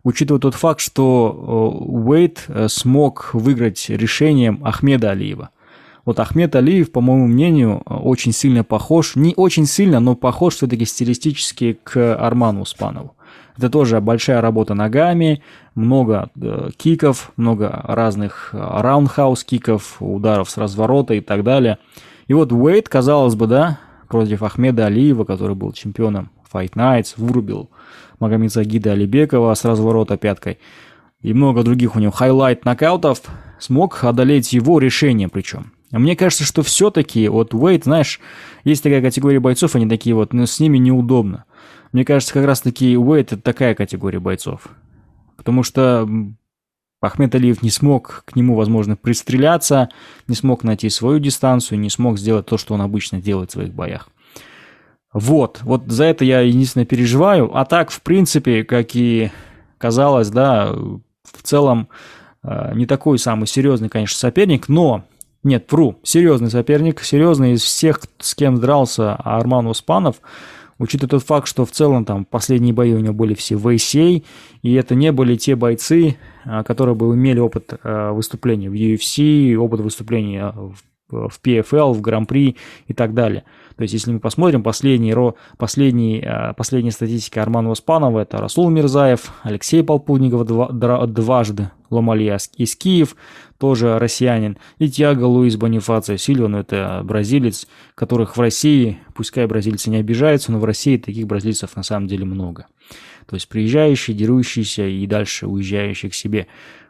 учитывая 0.04 0.40
тот 0.40 0.54
факт, 0.54 0.80
что 0.80 1.82
Уэйд 1.86 2.44
э, 2.48 2.68
смог 2.68 3.30
выиграть 3.32 3.86
решением 3.88 4.60
Ахмеда 4.64 5.10
Алиева. 5.10 5.50
Вот 6.04 6.20
Ахмед 6.20 6.54
Алиев, 6.54 6.90
по 6.92 7.00
моему 7.00 7.26
мнению, 7.26 7.82
очень 7.84 8.32
сильно 8.32 8.64
похож, 8.64 9.16
не 9.16 9.34
очень 9.36 9.66
сильно, 9.66 10.00
но 10.00 10.14
похож 10.14 10.54
все-таки 10.54 10.84
стилистически 10.86 11.78
к 11.82 12.14
Арману 12.14 12.62
Оспанову. 12.62 13.14
Это 13.56 13.70
тоже 13.70 14.00
большая 14.00 14.40
работа 14.40 14.74
ногами, 14.74 15.42
много 15.74 16.30
э, 16.40 16.70
киков, 16.76 17.32
много 17.36 17.82
разных 17.84 18.50
roundhouse 18.52 19.44
киков, 19.44 19.96
ударов 20.00 20.50
с 20.50 20.56
разворота 20.56 21.14
и 21.14 21.20
так 21.20 21.42
далее. 21.44 21.78
И 22.26 22.34
вот 22.34 22.52
Уэйд, 22.52 22.88
казалось 22.88 23.34
бы, 23.34 23.46
да, 23.46 23.78
против 24.08 24.42
Ахмеда 24.42 24.86
Алиева, 24.86 25.24
который 25.24 25.56
был 25.56 25.72
чемпионом 25.72 26.30
Fight 26.52 26.72
Nights, 26.74 27.14
вырубил 27.16 27.70
Магомедзагида 28.20 28.92
Алибекова 28.92 29.54
с 29.54 29.64
разворота 29.64 30.16
пяткой 30.16 30.58
и 31.20 31.32
много 31.32 31.62
других 31.62 31.96
у 31.96 31.98
него 31.98 32.12
highlight 32.12 32.64
нокаутов, 32.64 33.22
смог 33.58 34.04
одолеть 34.04 34.52
его 34.52 34.78
решением 34.78 35.28
причем. 35.28 35.72
Мне 35.90 36.16
кажется, 36.16 36.44
что 36.44 36.62
все-таки 36.62 37.28
вот 37.28 37.54
Уэйд, 37.54 37.84
знаешь, 37.84 38.20
есть 38.64 38.82
такая 38.82 39.00
категория 39.00 39.40
бойцов, 39.40 39.74
они 39.74 39.88
такие 39.88 40.14
вот, 40.14 40.32
но 40.32 40.44
с 40.44 40.60
ними 40.60 40.76
неудобно. 40.78 41.44
Мне 41.92 42.04
кажется, 42.04 42.34
как 42.34 42.44
раз-таки 42.44 42.96
Уэйд 42.96 43.32
это 43.32 43.42
такая 43.42 43.74
категория 43.74 44.18
бойцов. 44.18 44.68
Потому 45.36 45.62
что 45.62 46.08
Ахмед 47.00 47.34
Алиев 47.34 47.62
не 47.62 47.70
смог 47.70 48.24
к 48.26 48.36
нему, 48.36 48.54
возможно, 48.54 48.96
пристреляться, 48.96 49.88
не 50.26 50.34
смог 50.34 50.64
найти 50.64 50.90
свою 50.90 51.18
дистанцию, 51.18 51.78
не 51.78 51.90
смог 51.90 52.18
сделать 52.18 52.46
то, 52.46 52.58
что 52.58 52.74
он 52.74 52.82
обычно 52.82 53.20
делает 53.20 53.50
в 53.50 53.52
своих 53.54 53.72
боях. 53.72 54.08
Вот, 55.12 55.60
вот 55.62 55.84
за 55.86 56.04
это 56.04 56.24
я 56.24 56.40
единственное 56.40 56.84
переживаю. 56.84 57.56
А 57.56 57.64
так, 57.64 57.90
в 57.90 58.02
принципе, 58.02 58.64
как 58.64 58.94
и 58.94 59.30
казалось, 59.78 60.28
да, 60.28 60.70
в 60.72 61.42
целом 61.42 61.88
э, 62.42 62.72
не 62.74 62.84
такой 62.84 63.18
самый 63.18 63.46
серьезный, 63.46 63.88
конечно, 63.88 64.18
соперник, 64.18 64.68
но 64.68 65.04
нет, 65.42 65.70
вру, 65.70 65.98
серьезный 66.02 66.50
соперник, 66.50 67.00
серьезный 67.00 67.52
из 67.52 67.62
всех, 67.62 68.00
с 68.18 68.34
кем 68.34 68.60
дрался 68.60 69.14
Арман 69.14 69.66
Успанов– 69.68 70.16
Учитывая 70.78 71.10
тот 71.10 71.24
факт, 71.24 71.48
что 71.48 71.64
в 71.64 71.70
целом 71.70 72.04
там 72.04 72.24
последние 72.24 72.72
бои 72.72 72.92
у 72.92 73.00
него 73.00 73.14
были 73.14 73.34
все 73.34 73.56
в 73.56 73.66
ACA, 73.66 74.24
и 74.62 74.74
это 74.74 74.94
не 74.94 75.10
были 75.12 75.36
те 75.36 75.56
бойцы, 75.56 76.16
а, 76.44 76.62
которые 76.62 76.94
бы 76.94 77.14
имели 77.14 77.40
опыт 77.40 77.74
а, 77.82 78.12
выступления 78.12 78.70
в 78.70 78.74
UFC, 78.74 79.54
опыт 79.56 79.80
выступления 79.80 80.54
в 81.10 81.40
PFL, 81.42 81.92
в 81.94 82.00
Гран-при 82.00 82.56
и 82.86 82.94
так 82.94 83.14
далее. 83.14 83.44
То 83.78 83.82
есть, 83.82 83.94
если 83.94 84.10
мы 84.10 84.18
посмотрим 84.18 84.64
последние, 84.64 85.34
последние, 85.56 86.20
а, 86.26 86.52
последние 86.52 86.90
статистики 86.90 87.38
Армана 87.38 87.70
Оспанова, 87.70 88.18
это 88.18 88.38
Расул 88.38 88.68
Мирзаев, 88.70 89.32
Алексей 89.44 89.84
Полпудников 89.84 90.44
дважды, 90.44 91.70
Ломалья 91.88 92.38
из 92.56 92.74
Киев, 92.74 93.14
тоже 93.56 94.00
россиянин, 94.00 94.58
и 94.78 94.88
Тиаго 94.90 95.22
Луис 95.22 95.56
Бонифацио 95.56 96.16
Сильва, 96.16 96.48
ну 96.48 96.58
это 96.58 97.02
бразилец, 97.04 97.68
которых 97.94 98.36
в 98.36 98.40
России, 98.40 98.98
пускай 99.14 99.46
бразильцы 99.46 99.90
не 99.90 99.98
обижаются, 99.98 100.50
но 100.50 100.58
в 100.58 100.64
России 100.64 100.96
таких 100.96 101.28
бразильцев 101.28 101.76
на 101.76 101.84
самом 101.84 102.08
деле 102.08 102.24
много. 102.24 102.66
То 103.26 103.36
есть 103.36 103.48
приезжающие, 103.48 104.16
дерущиеся 104.16 104.88
и 104.88 105.06
дальше 105.06 105.46
уезжающие 105.46 106.10
к 106.10 106.14
себе. 106.14 106.48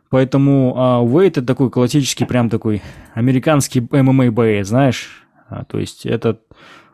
Поэтому 0.08 0.72
а, 0.78 1.02
Уэйт 1.02 1.36
это 1.36 1.46
такой 1.46 1.70
классический, 1.70 2.24
прям 2.24 2.48
такой 2.48 2.80
американский 3.12 3.86
ММА 3.90 4.32
боец, 4.32 4.68
знаешь. 4.68 5.26
А, 5.48 5.64
то 5.64 5.78
есть 5.78 6.04
это, 6.04 6.38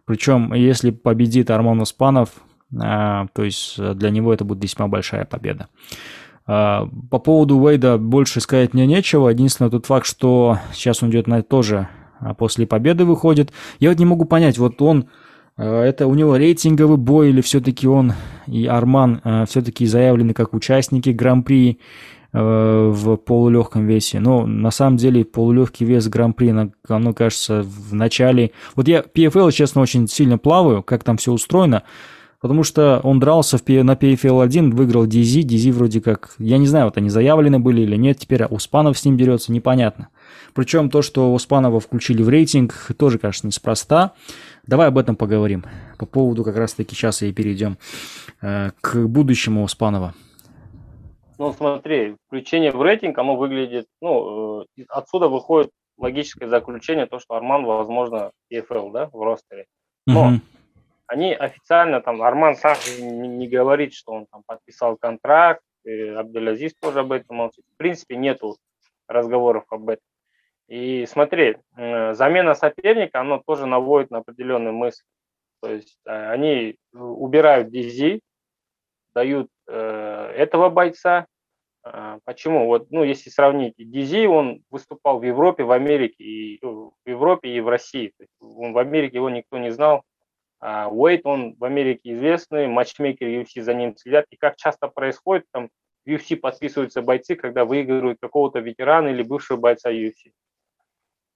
причем 0.05 0.53
если 0.55 0.91
победит 0.91 1.51
Арман 1.51 1.81
Успанов, 1.81 2.31
а, 2.81 3.27
то 3.33 3.45
есть 3.45 3.79
для 3.79 4.11
него 4.11 4.33
это 4.33 4.45
будет 4.45 4.63
весьма 4.63 4.89
большая 4.89 5.25
победа. 5.25 5.69
А, 6.47 6.89
по 7.11 7.19
поводу 7.19 7.57
Уэйда 7.59 7.99
больше 7.99 8.41
сказать 8.41 8.75
мне 8.75 8.87
нечего. 8.87 9.29
Единственное 9.29 9.71
тот 9.71 9.87
факт, 9.87 10.07
что 10.07 10.59
сейчас 10.73 11.03
он 11.03 11.11
идет 11.11 11.27
на 11.27 11.43
тоже 11.43 11.89
а, 12.21 12.35
после 12.35 12.67
победы 12.67 13.05
выходит. 13.05 13.53
Я 13.81 13.91
вот 13.91 13.99
не 13.99 14.05
могу 14.05 14.25
понять, 14.25 14.59
вот 14.59 14.81
он 14.83 15.07
а, 15.57 15.83
это 15.83 16.07
у 16.07 16.15
него 16.15 16.37
рейтинговый 16.37 16.99
бой 16.99 17.31
или 17.31 17.41
все-таки 17.41 17.87
он 17.87 18.13
и 18.47 18.67
Арман 18.67 19.23
все-таки 19.49 19.87
заявлены 19.87 20.35
как 20.35 20.53
участники 20.53 21.11
Гран-при 21.11 21.81
в 22.35 23.17
полулегком 23.17 23.87
весе. 23.87 24.19
Но 24.19 24.45
на 24.45 24.73
самом 24.73 24.97
деле 24.97 25.25
полулегкий 25.25 25.87
вес 25.87 26.09
Гран-при, 26.09 26.53
оно 26.89 27.13
кажется 27.13 27.63
в 27.63 27.95
начале... 27.95 28.51
Вот 28.75 28.89
я 28.89 29.01
PFL, 29.01 29.53
честно, 29.53 29.83
очень 29.83 30.09
сильно 30.09 30.37
плаваю, 30.37 30.83
как 30.83 31.05
там 31.05 31.17
все 31.17 31.33
устроено. 31.33 31.85
Потому 32.41 32.63
что 32.63 33.01
он 33.05 33.21
дрался 33.21 33.57
в, 33.57 33.67
на 33.69 33.93
PFL-1, 33.93 34.73
выиграл 34.73 35.07
DZ, 35.07 35.45
DZ 35.45 35.73
вроде 35.73 36.03
как, 36.03 36.35
я 36.39 36.59
не 36.59 36.67
знаю, 36.67 36.87
вот 36.87 36.99
они 36.99 37.09
заявлены 37.09 37.59
были 37.59 37.81
или 37.81 37.97
нет, 37.97 38.19
теперь 38.19 38.45
Успанов 38.45 38.99
с 38.99 39.05
ним 39.07 39.17
дерется, 39.17 39.51
непонятно. 39.51 40.09
Причем 40.53 40.91
то, 40.91 41.01
что 41.01 41.33
Успанова 41.33 41.81
включили 41.81 42.23
в 42.23 42.29
рейтинг, 42.29 42.91
тоже, 42.99 43.19
кажется, 43.19 43.47
неспроста. 43.47 44.13
Давай 44.67 44.89
об 44.89 44.99
этом 44.99 45.17
поговорим. 45.17 45.65
По 45.97 46.05
поводу 46.05 46.45
как 46.45 46.57
раз-таки 46.59 46.95
сейчас 46.95 47.23
и 47.23 47.33
перейдем 47.33 47.79
э, 48.43 48.73
к 48.83 49.07
будущему 49.07 49.63
Успанова. 49.63 50.13
Ну, 51.39 51.53
смотри, 51.53 52.17
включение 52.27 52.73
в 52.73 52.81
рейтинг, 52.81 53.19
оно 53.19 53.37
выглядит, 53.37 53.87
ну, 54.01 54.63
э, 54.63 54.85
отсюда 54.89 55.29
выходит 55.29 55.71
логическое 55.97 56.49
заключение, 56.49 57.07
то, 57.07 57.19
что 57.19 57.35
Арман, 57.35 57.65
возможно, 57.65 58.31
PFL, 58.53 58.93
да, 58.93 59.11
в 59.13 59.23
ростере. 59.23 59.67
Но 60.07 60.27
угу 60.27 60.41
они 61.07 61.33
официально, 61.33 62.01
там, 62.01 62.23
Арман 62.23 62.57
сам 62.57 62.77
не, 62.99 63.29
не 63.29 63.49
говорит, 63.49 63.93
что 63.95 64.13
он 64.13 64.27
там 64.27 64.43
подписал 64.47 64.97
контракт, 64.97 65.63
Абдулязиз 65.87 66.75
тоже 66.81 67.01
об 67.01 67.13
этом 67.13 67.37
молчит. 67.37 67.65
В 67.75 67.77
принципе, 67.77 68.17
нету 68.17 68.57
разговоров 69.07 69.65
об 69.69 69.91
этом. 69.91 70.05
И 70.67 71.05
смотри, 71.07 71.59
э, 71.77 72.15
замена 72.15 72.55
соперника, 72.55 73.21
оно 73.21 73.43
тоже 73.47 73.67
наводит 73.67 74.11
на 74.11 74.19
определенные 74.19 74.73
мысли. 74.73 75.05
То 75.61 75.71
есть 75.71 75.99
э, 76.07 76.31
они 76.31 76.79
убирают 76.95 77.71
Дизи, 77.71 78.23
дают 79.15 79.51
этого 80.35 80.69
бойца. 80.71 81.27
Э, 81.85 82.19
почему? 82.25 82.67
Вот, 82.67 82.91
ну, 82.91 83.05
если 83.05 83.31
сравнить, 83.31 83.75
Дизи, 83.77 84.27
он 84.27 84.63
выступал 84.71 85.19
в 85.19 85.23
Европе, 85.23 85.65
в 85.65 85.71
Америке, 85.71 86.23
и, 86.25 86.59
в 86.63 86.93
Европе 87.07 87.51
и 87.51 87.61
в 87.61 87.69
России. 87.69 88.13
То 88.17 88.23
есть 88.25 88.33
он, 88.41 88.73
в 88.73 88.79
Америке 88.79 89.17
его 89.17 89.31
никто 89.31 89.59
не 89.59 89.71
знал, 89.71 90.03
а, 90.67 90.89
Уэйт, 90.89 91.27
он 91.27 91.57
в 91.59 91.65
Америке 91.65 92.15
известный, 92.15 92.67
матчмейкер 92.69 93.29
UFC 93.29 93.61
за 93.61 93.75
ним 93.75 93.95
следят. 93.97 94.25
И 94.31 94.37
как 94.37 94.57
часто 94.57 94.89
происходит, 94.89 95.45
там 95.53 95.69
в 96.07 96.09
UFC 96.09 96.37
подписываются 96.37 97.03
бойцы, 97.03 97.35
когда 97.35 97.67
выигрывают 97.67 98.19
какого-то 98.19 98.61
ветерана 98.61 99.09
или 99.09 99.23
бывшего 99.23 99.59
бойца 99.59 99.91
UFC. 99.91 100.33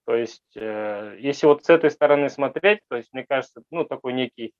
То 0.06 0.14
есть, 0.16 0.56
э, 0.56 1.16
если 1.20 1.46
вот 1.46 1.62
с 1.62 1.68
этой 1.68 1.90
стороны 1.90 2.30
смотреть, 2.30 2.80
то 2.88 2.96
есть, 2.96 3.10
мне 3.12 3.26
кажется, 3.28 3.62
ну, 3.70 3.84
такой 3.84 4.14
некий 4.14 4.54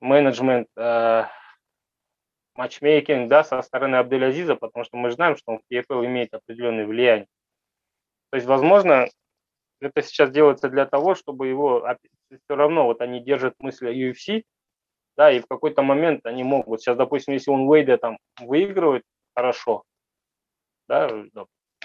менеджмент, 0.00 0.68
э, 0.76 1.24
матчмейкинг, 2.54 3.28
да, 3.28 3.44
со 3.44 3.62
стороны 3.62 3.96
Абделязиза, 3.96 4.56
потому 4.56 4.84
что 4.84 4.96
мы 4.96 5.10
знаем, 5.10 5.36
что 5.36 5.52
он 5.52 5.58
в 5.58 5.72
PFL 5.72 6.06
имеет 6.06 6.34
определенное 6.34 6.86
влияние. 6.86 7.26
То 8.30 8.36
есть, 8.36 8.46
возможно, 8.46 9.08
это 9.80 10.02
сейчас 10.02 10.30
делается 10.30 10.68
для 10.68 10.86
того, 10.86 11.14
чтобы 11.14 11.48
его 11.48 11.86
все 12.30 12.56
равно 12.56 12.84
вот 12.84 13.00
они 13.00 13.20
держат 13.20 13.54
мысли 13.58 13.92
UFC, 13.92 14.44
да, 15.16 15.30
и 15.30 15.40
в 15.40 15.46
какой-то 15.46 15.82
момент 15.82 16.24
они 16.24 16.42
могут. 16.42 16.80
Сейчас, 16.80 16.96
допустим, 16.96 17.34
если 17.34 17.50
он 17.50 17.68
Уэйда 17.68 17.98
там 17.98 18.18
выигрывает 18.40 19.02
хорошо, 19.34 19.82
да, 20.88 21.08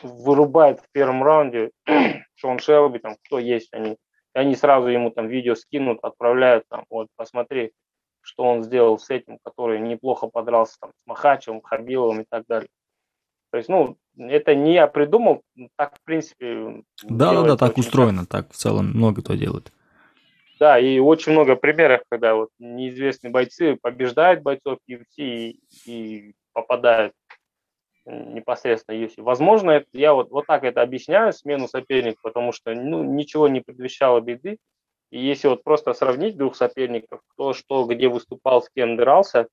вырубает 0.02 0.80
в 0.80 0.86
первом 0.92 1.24
раунде 1.24 1.72
Шон 2.36 2.60
Шелби, 2.60 3.00
там, 3.00 3.16
кто 3.26 3.40
есть, 3.40 3.74
они, 3.74 3.98
они 4.34 4.56
сразу 4.56 4.88
ему 4.88 5.12
там 5.12 5.28
видео 5.28 5.56
скинут, 5.56 6.00
отправляют 6.04 6.66
там, 6.70 6.86
вот, 6.90 7.08
посмотри, 7.16 7.74
что 8.28 8.44
он 8.44 8.64
сделал 8.64 9.00
с 9.00 9.10
этим, 9.10 9.40
который 9.42 9.80
неплохо 9.80 10.28
подрался 10.28 10.78
там 10.82 10.92
с 10.92 11.08
Махачевым, 11.08 11.62
Хабиловым 11.62 12.22
и 12.22 12.26
так 12.30 12.44
далее. 12.48 12.68
То 13.52 13.58
есть, 13.58 13.70
ну, 13.70 13.98
это 14.18 14.54
не 14.54 14.74
я 14.74 14.88
придумал, 14.88 15.44
так, 15.78 15.96
в 15.96 16.04
принципе... 16.04 16.84
Да, 17.04 17.34
да, 17.34 17.44
да, 17.44 17.58
так 17.58 17.78
устроено, 17.78 18.26
так 18.26 18.52
в 18.52 18.56
целом 18.56 18.90
много 18.90 19.22
кто 19.22 19.36
делает. 19.36 19.72
Да, 20.60 20.78
и 20.78 21.00
очень 21.00 21.32
много 21.32 21.56
примеров, 21.56 22.02
когда 22.10 22.36
вот 22.36 22.50
неизвестные 22.60 23.32
бойцы 23.32 23.78
побеждают 23.82 24.42
бойцов 24.42 24.80
UFC 24.90 25.06
и, 25.18 25.60
и 25.86 26.34
попадают 26.52 27.14
непосредственно 28.06 28.98
UFC. 28.98 29.22
Возможно, 29.22 29.72
это, 29.72 29.88
я 29.94 30.14
вот, 30.14 30.32
вот 30.32 30.48
так 30.48 30.66
это 30.66 30.82
объясняю, 30.82 31.32
смену 31.32 31.70
соперника, 31.70 32.20
потому 32.24 32.52
что 32.52 32.74
ну, 32.74 33.04
ничего 33.04 33.48
не 33.48 33.62
предвещало 33.62 34.20
беды. 34.20 34.58
И 35.12 35.20
если 35.20 35.48
вот 35.48 35.64
просто 35.64 35.94
сравнить 35.94 36.38
двух 36.38 36.56
соперников, 36.56 37.22
кто 37.28 37.54
что, 37.54 37.86
где 37.86 38.08
выступал, 38.10 38.62
с 38.62 38.70
кем 38.70 38.98
дрался, 38.98 39.48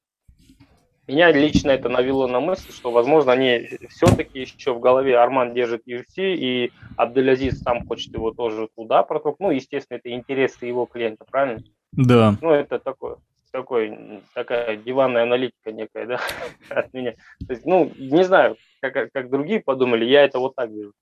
меня 1.07 1.31
лично 1.33 1.71
это 1.71 1.91
навело 1.91 2.27
на 2.27 2.41
мысль, 2.41 2.73
что, 2.73 2.91
возможно, 2.91 3.33
они 3.33 3.69
все-таки 3.91 4.41
еще 4.41 4.73
в 4.73 4.81
голове 4.81 5.19
Арман 5.19 5.53
держит 5.53 5.87
UFC, 5.87 6.35
и 6.35 6.73
Абделязиз 6.97 7.61
сам 7.61 7.87
хочет 7.87 8.15
его 8.15 8.31
тоже 8.31 8.69
туда 8.75 9.03
протолкнуть. 9.03 9.41
Ну, 9.41 9.51
естественно, 9.51 9.99
это 9.99 10.11
интересы 10.11 10.65
его 10.65 10.87
клиента, 10.87 11.27
правильно? 11.31 11.63
Да. 11.93 12.37
Ну, 12.41 12.51
это 12.51 12.79
такое, 12.79 13.19
такой, 13.51 14.23
такая 14.33 14.77
диванная 14.77 15.25
аналитика 15.25 15.73
некая, 15.73 16.07
да, 16.07 16.21
от 16.71 16.93
меня. 16.95 17.13
То 17.47 17.53
есть, 17.53 17.67
ну, 17.67 17.93
не 17.99 18.25
знаю, 18.25 18.57
как, 18.81 19.13
как 19.13 19.31
другие 19.31 19.61
подумали, 19.61 20.07
я 20.07 20.25
это 20.25 20.39
вот 20.39 20.55
так 20.55 20.71
вижу. 20.71 20.93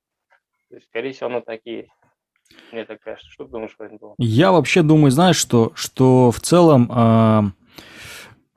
То 0.69 0.77
есть, 0.77 0.89
скорее 0.89 1.13
всего, 1.13 1.27
оно 1.27 1.41
такие. 1.43 1.89
Мне 2.73 2.85
так 2.85 3.01
кажется. 3.01 3.31
Что 3.31 3.45
ты 3.45 3.51
думаешь 3.51 3.77
по 3.77 3.83
этому 3.85 4.15
Я 4.19 4.53
вообще 4.53 4.83
думаю, 4.83 5.11
знаешь, 5.11 5.37
что, 5.37 5.73
что 5.75 6.31
в 6.31 6.41
целом... 6.41 6.91
Э 6.93 7.43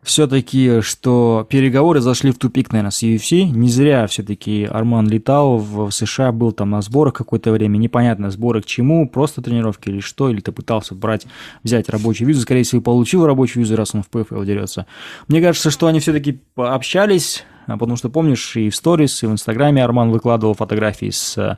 все-таки, 0.05 0.81
что 0.81 1.47
переговоры 1.49 1.99
зашли 1.99 2.31
в 2.31 2.37
тупик, 2.37 2.71
наверное, 2.71 2.91
с 2.91 3.01
UFC. 3.01 3.43
Не 3.43 3.67
зря 3.67 4.05
все-таки 4.07 4.65
Арман 4.65 5.09
летал 5.09 5.57
в 5.57 5.89
США, 5.89 6.31
был 6.31 6.51
там 6.51 6.69
на 6.69 6.81
сборах 6.81 7.15
какое-то 7.15 7.51
время. 7.51 7.77
Непонятно, 7.77 8.29
сборы 8.29 8.61
к 8.61 8.67
чему, 8.67 9.09
просто 9.09 9.41
тренировки 9.41 9.89
или 9.89 9.99
что, 9.99 10.29
или 10.29 10.41
ты 10.41 10.51
пытался 10.51 10.93
брать, 10.93 11.25
взять 11.63 11.89
рабочую 11.89 12.27
визу. 12.27 12.41
Скорее 12.41 12.63
всего, 12.63 12.81
получил 12.81 13.25
рабочую 13.25 13.63
визу, 13.63 13.75
раз 13.75 13.95
он 13.95 14.03
в 14.03 14.09
ПФЛ 14.09 14.43
дерется. 14.43 14.85
Мне 15.27 15.41
кажется, 15.41 15.71
что 15.71 15.87
они 15.87 15.99
все-таки 15.99 16.39
общались, 16.55 17.43
потому 17.65 17.95
что, 17.95 18.09
помнишь, 18.09 18.55
и 18.55 18.69
в 18.69 18.75
сторис, 18.75 19.23
и 19.23 19.27
в 19.27 19.31
Инстаграме 19.31 19.83
Арман 19.83 20.11
выкладывал 20.11 20.53
фотографии 20.53 21.09
с 21.09 21.57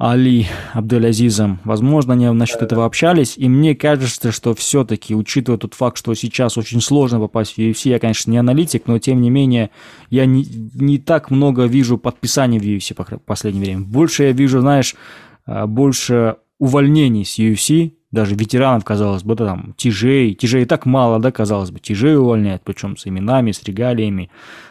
Али 0.00 0.46
Абделязизом. 0.72 1.60
Возможно, 1.62 2.14
они 2.14 2.26
насчет 2.30 2.62
этого 2.62 2.86
общались, 2.86 3.36
и 3.36 3.50
мне 3.50 3.74
кажется, 3.74 4.32
что 4.32 4.54
все-таки, 4.54 5.14
учитывая 5.14 5.58
тот 5.58 5.74
факт, 5.74 5.98
что 5.98 6.14
сейчас 6.14 6.56
очень 6.56 6.80
сложно 6.80 7.20
попасть 7.20 7.52
в 7.52 7.58
UFC, 7.58 7.90
я, 7.90 7.98
конечно, 7.98 8.30
не 8.30 8.38
аналитик, 8.38 8.84
но 8.86 8.98
тем 8.98 9.20
не 9.20 9.28
менее, 9.28 9.68
я 10.08 10.24
не, 10.24 10.46
не 10.72 10.96
так 10.96 11.30
много 11.30 11.64
вижу 11.64 11.98
подписаний 11.98 12.58
в 12.58 12.62
UFC 12.62 12.94
в 12.96 13.18
последнее 13.18 13.62
время. 13.62 13.82
Больше 13.82 14.22
я 14.24 14.32
вижу, 14.32 14.62
знаешь, 14.62 14.94
а, 15.44 15.66
больше 15.66 16.36
увольнений 16.58 17.26
с 17.26 17.38
UFC, 17.38 17.92
даже 18.12 18.34
ветеранов, 18.34 18.84
казалось 18.84 19.22
бы, 19.22 19.36
да, 19.36 19.46
там, 19.46 19.74
тяжей, 19.76 20.34
тяжей 20.34 20.64
так 20.64 20.84
мало, 20.84 21.20
да, 21.20 21.30
казалось 21.30 21.70
бы, 21.70 21.78
тяжей 21.78 22.16
увольняют, 22.16 22.62
причем 22.64 22.96
с 22.96 23.06
именами, 23.06 23.52
с 23.52 23.62
регалиями, 23.62 24.30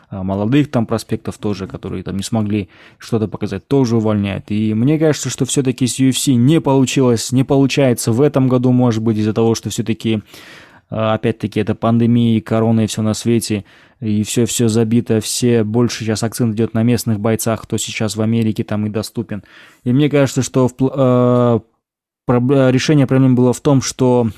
а, 0.10 0.24
молодых 0.24 0.69
там 0.72 0.86
проспектов 0.86 1.38
тоже, 1.38 1.65
которые 1.67 2.03
там 2.03 2.17
не 2.17 2.24
смогли 2.24 2.69
что-то 2.98 3.27
показать, 3.27 3.67
тоже 3.67 3.96
увольняют. 3.96 4.46
И 4.50 4.74
мне 4.74 5.00
кажется, 5.00 5.29
что 5.29 5.46
все-таки 5.46 5.88
с 5.88 6.00
UFC 6.00 6.34
не 6.34 6.60
получилось, 6.60 7.31
не 7.31 7.43
получается 7.43 8.12
в 8.12 8.22
этом 8.22 8.50
году, 8.50 8.72
может 8.72 9.01
быть, 9.01 9.17
из-за 9.17 9.34
того, 9.34 9.55
что 9.55 9.69
все-таки 9.69 10.22
а, 10.89 11.13
опять-таки 11.13 11.60
это 11.60 11.75
пандемия, 11.75 12.41
корона 12.41 12.81
и 12.81 12.88
все 12.88 13.01
на 13.01 13.13
свете, 13.13 13.63
и 14.01 14.24
все-все 14.24 14.67
забито, 14.67 15.22
все, 15.22 15.63
больше 15.63 16.03
сейчас 16.03 16.24
акцент 16.24 16.55
идет 16.55 16.74
на 16.74 16.84
местных 16.84 17.19
бойцах, 17.19 17.62
кто 17.62 17.77
сейчас 17.77 18.15
в 18.15 18.22
Америке 18.22 18.63
там 18.63 18.86
и 18.88 18.89
доступен. 18.89 19.43
И 19.84 19.93
мне 19.93 20.10
кажется, 20.10 20.41
что 20.41 20.67
в, 20.67 20.74
э, 20.79 21.60
решение 22.34 23.08
проблемы 23.08 23.36
было 23.36 23.54
в 23.54 23.62
том, 23.62 23.82
что 23.82 24.30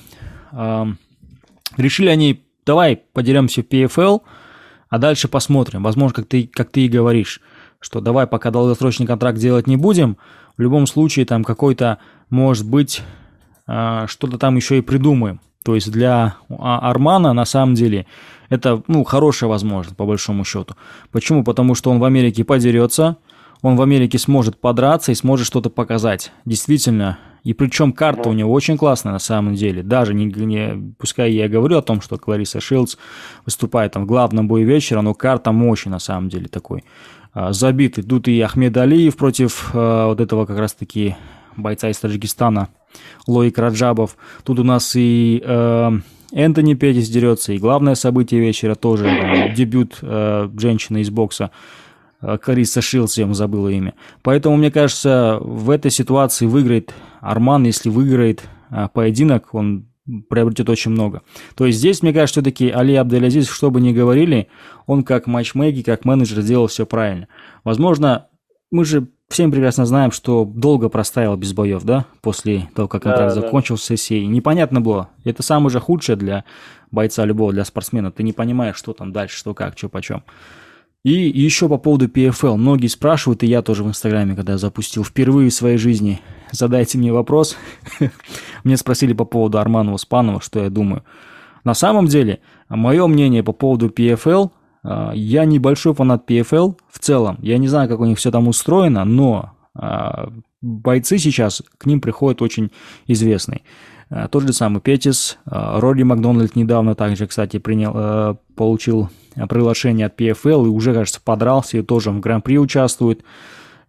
э, 0.52 0.86
решили 1.78 2.08
они, 2.10 2.44
давай 2.66 2.98
подеремся 3.14 3.62
в 3.62 3.66
PFL, 3.66 4.22
а 4.90 4.98
дальше 4.98 5.28
посмотрим. 5.28 5.84
Возможно, 5.84 6.16
как 6.16 6.28
ты, 6.28 6.50
как 6.52 6.72
ты 6.72 6.86
и 6.86 6.90
говоришь, 6.90 7.42
что 7.80 8.02
давай 8.02 8.28
пока 8.28 8.52
долгосрочный 8.52 9.08
контракт 9.08 9.38
делать 9.38 9.68
не 9.68 9.78
будем. 9.78 10.18
В 10.58 10.62
любом 10.62 10.88
случае, 10.88 11.26
там 11.26 11.44
какой-то, 11.44 11.98
может 12.30 12.68
быть, 12.68 13.02
э, 13.68 14.06
что-то 14.08 14.38
там 14.38 14.56
еще 14.56 14.78
и 14.78 14.82
придумаем. 14.82 15.40
То 15.64 15.76
есть 15.76 15.92
для 15.92 16.38
а, 16.50 16.90
Армана 16.90 17.34
на 17.34 17.46
самом 17.46 17.76
деле 17.76 18.08
это 18.50 18.82
ну, 18.88 19.04
хорошая 19.04 19.50
возможность, 19.50 19.96
по 19.96 20.06
большому 20.06 20.44
счету. 20.44 20.76
Почему? 21.12 21.44
Потому 21.44 21.76
что 21.76 21.92
он 21.92 22.00
в 22.00 22.04
Америке 22.04 22.44
подерется, 22.44 23.18
он 23.62 23.76
в 23.76 23.82
Америке 23.82 24.18
сможет 24.18 24.60
подраться 24.60 25.12
и 25.12 25.16
сможет 25.16 25.46
что-то 25.46 25.70
показать. 25.70 26.32
Действительно, 26.46 27.20
и 27.44 27.54
причем 27.54 27.92
карта 27.92 28.30
у 28.30 28.34
него 28.34 28.52
очень 28.52 28.78
классная 28.78 29.14
на 29.14 29.20
самом 29.20 29.56
деле. 29.56 29.84
Даже 29.84 30.14
не, 30.14 30.26
не 30.26 30.94
пускай 30.98 31.32
я 31.32 31.48
говорю 31.48 31.78
о 31.78 31.82
том, 31.82 32.02
что 32.02 32.18
Клариса 32.18 32.60
Шилдс 32.60 32.98
выступает 33.46 33.94
там 33.94 34.04
в 34.04 34.06
главном 34.06 34.48
бою 34.48 34.68
вечера, 34.68 35.02
но 35.02 35.14
карта 35.14 35.52
мощи 35.52 35.88
на 35.88 36.00
самом 36.00 36.30
деле 36.30 36.48
такой. 36.48 36.84
А, 37.34 37.52
забитый. 37.54 38.04
Тут 38.04 38.28
и 38.28 38.40
Ахмед 38.42 38.78
Алиев 38.78 39.16
против 39.18 39.72
а, 39.74 40.08
вот 40.08 40.20
этого 40.20 40.46
как 40.46 40.60
раз-таки 40.60 41.16
бойца 41.58 41.90
из 41.90 41.98
Таджикистана, 41.98 42.70
Лоик 43.28 43.58
Раджабов. 43.58 44.18
Тут 44.44 44.60
у 44.60 44.64
нас 44.64 44.96
и 44.96 45.42
э, 45.44 45.92
Энтони 46.32 46.74
Петис 46.76 47.10
дерется, 47.10 47.54
и 47.54 47.58
главное 47.58 47.96
событие 47.96 48.40
вечера 48.40 48.76
тоже, 48.76 49.08
э, 49.08 49.54
дебют 49.54 50.00
э, 50.02 50.50
женщины 50.58 51.02
из 51.02 51.10
бокса. 51.10 51.52
Э, 52.22 52.38
Кариса 52.38 52.82
Шилс, 52.82 53.18
я 53.18 53.24
ему 53.24 53.34
забыла 53.34 53.70
имя. 53.70 53.94
Поэтому, 54.22 54.58
мне 54.58 54.72
кажется, 54.72 55.38
в 55.42 55.70
этой 55.70 55.92
ситуации 55.92 56.46
выиграет 56.46 56.94
Арман, 57.20 57.64
если 57.64 57.90
выиграет 57.90 58.44
э, 58.70 58.88
поединок, 58.94 59.54
он 59.54 59.88
приобретет 60.30 60.70
очень 60.70 60.92
много. 60.92 61.22
То 61.56 61.66
есть 61.66 61.80
здесь, 61.80 62.02
мне 62.02 62.12
кажется, 62.12 62.42
все-таки 62.42 62.70
Али 62.70 62.96
Абделязиз, 62.96 63.50
что 63.50 63.72
бы 63.72 63.80
ни 63.80 63.94
говорили, 63.94 64.48
он 64.86 65.04
как 65.04 65.28
матчмейкер, 65.28 65.84
как 65.84 66.06
менеджер 66.06 66.42
сделал 66.42 66.68
все 66.68 66.86
правильно. 66.86 67.28
Возможно, 67.64 68.28
мы 68.72 68.84
же 68.84 69.08
всем 69.30 69.52
прекрасно 69.52 69.86
знаем, 69.86 70.12
что 70.12 70.44
долго 70.44 70.90
проставил 70.90 71.38
без 71.38 71.54
боев, 71.54 71.84
да, 71.84 72.06
после 72.22 72.68
того, 72.76 72.88
как 72.88 73.04
контракт 73.04 73.36
да, 73.36 73.42
закончился, 73.42 73.96
да. 73.96 74.16
и 74.16 74.26
непонятно 74.26 74.82
было. 74.82 75.10
Это 75.24 75.44
самое 75.44 75.70
же 75.70 75.80
худшее 75.80 76.16
для 76.16 76.44
бойца 76.90 77.24
любого, 77.24 77.54
для 77.54 77.64
спортсмена. 77.64 78.12
Ты 78.12 78.24
не 78.24 78.34
понимаешь, 78.34 78.76
что 78.76 78.94
там 78.94 79.14
дальше, 79.14 79.38
что 79.38 79.54
как, 79.54 79.78
что 79.78 79.88
почем. 79.88 80.24
И 81.04 81.12
еще 81.12 81.68
по 81.68 81.78
поводу 81.78 82.08
PFL. 82.08 82.58
Многие 82.58 82.88
спрашивают, 82.88 83.42
и 83.42 83.48
я 83.48 83.64
тоже 83.64 83.84
в 83.84 83.88
Инстаграме, 83.88 84.36
когда 84.36 84.58
запустил 84.58 85.04
впервые 85.04 85.50
в 85.50 85.54
своей 85.54 85.78
жизни, 85.78 86.22
задайте 86.52 86.98
мне 86.98 87.12
вопрос. 87.12 87.58
Мне 88.64 88.78
спросили 88.78 89.14
по 89.14 89.26
поводу 89.26 89.58
Арманова 89.58 89.98
Спанова, 89.98 90.42
что 90.42 90.64
я 90.64 90.70
думаю. 90.70 91.04
На 91.64 91.74
самом 91.74 92.08
деле, 92.08 92.40
мое 92.70 93.08
мнение 93.08 93.44
по 93.44 93.52
поводу 93.52 93.90
PFL, 93.90 94.52
а, 94.84 95.12
я 95.14 95.46
небольшой 95.46 95.94
фанат 95.94 96.30
PFL 96.30 96.78
в 96.90 97.00
целом. 97.00 97.38
Я 97.42 97.58
не 97.58 97.68
знаю, 97.68 97.90
как 97.90 98.00
у 98.00 98.06
них 98.06 98.18
все 98.18 98.32
там 98.32 98.48
устроено, 98.48 99.04
но 99.04 99.54
а, 99.74 100.30
бойцы 100.62 101.18
сейчас 101.18 101.64
к 101.78 101.86
ним 101.88 102.02
приходят 102.02 102.42
очень 102.42 102.72
известные. 103.08 103.62
А, 104.12 104.28
тот 104.28 104.44
же 104.44 104.54
самый 104.54 104.82
Петис, 104.82 105.40
Рори 105.46 106.04
Макдональд 106.04 106.56
недавно 106.56 106.94
также, 106.94 107.26
кстати, 107.26 107.58
принял, 107.58 108.38
получил 108.56 109.10
приглашение 109.50 110.08
от 110.08 110.20
PFL 110.20 110.66
и 110.66 110.70
уже, 110.70 110.94
кажется, 110.94 111.22
подрался 111.24 111.78
и 111.78 111.82
тоже 111.82 112.12
в 112.12 112.20
Гран-при 112.20 112.60
участвует. 112.60 113.24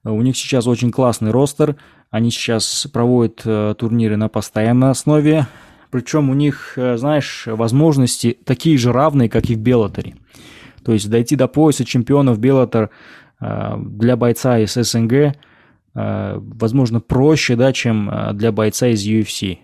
У 0.05 0.21
них 0.23 0.37
сейчас 0.37 0.67
очень 0.67 0.91
классный 0.91 1.31
ростер. 1.31 1.77
Они 2.11 2.31
сейчас 2.31 2.87
проводят 2.93 3.43
э, 3.45 3.75
турниры 3.79 4.17
на 4.17 4.29
постоянной 4.29 4.91
основе. 4.91 5.47
Причем 5.91 6.29
у 6.29 6.35
них, 6.35 6.75
э, 6.77 6.97
знаешь, 6.97 7.45
возможности 7.47 8.37
такие 8.45 8.77
же 8.77 8.93
равные, 8.93 9.29
как 9.29 9.49
и 9.49 9.55
в 9.55 9.59
Беллаторе. 9.59 10.17
То 10.85 10.93
есть 10.93 11.09
дойти 11.09 11.37
до 11.37 11.47
пояса 11.47 11.85
чемпионов 11.85 12.39
Беллатор 12.39 12.91
э, 13.41 13.77
для 13.79 14.17
бойца 14.17 14.59
из 14.59 14.75
СНГ, 14.75 15.37
возможно, 15.95 17.01
проще, 17.01 17.55
да, 17.55 17.71
чем 17.75 18.11
для 18.33 18.51
бойца 18.51 18.89
из 18.89 19.07
UFC. 19.07 19.59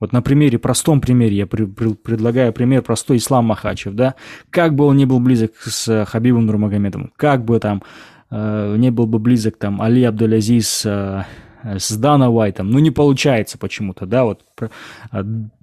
Вот 0.00 0.12
на 0.12 0.22
примере, 0.22 0.58
простом 0.58 1.00
примере, 1.00 1.36
я 1.36 1.46
при, 1.46 1.64
при, 1.64 1.94
предлагаю 1.94 2.52
пример 2.52 2.82
простой 2.82 3.16
Ислам 3.16 3.46
Махачев, 3.46 3.94
да, 3.94 4.14
как 4.50 4.74
бы 4.74 4.84
он 4.84 4.96
не 4.96 5.06
был 5.06 5.18
близок 5.18 5.52
с 5.60 6.04
Хабибом 6.06 6.46
Нурмагомедовым, 6.46 7.12
как 7.16 7.44
бы 7.44 7.58
там 7.58 7.82
э, 8.30 8.76
не 8.78 8.90
был 8.90 9.06
бы 9.06 9.18
близок 9.18 9.56
там 9.56 9.82
Али 9.82 10.04
Абдулязиз 10.04 10.86
э, 10.86 11.24
с 11.64 11.96
Дана 11.96 12.30
Уайтом, 12.30 12.70
ну 12.70 12.78
не 12.78 12.92
получается 12.92 13.58
почему-то, 13.58 14.06
да, 14.06 14.24
вот 14.24 14.42
э, 14.60 14.68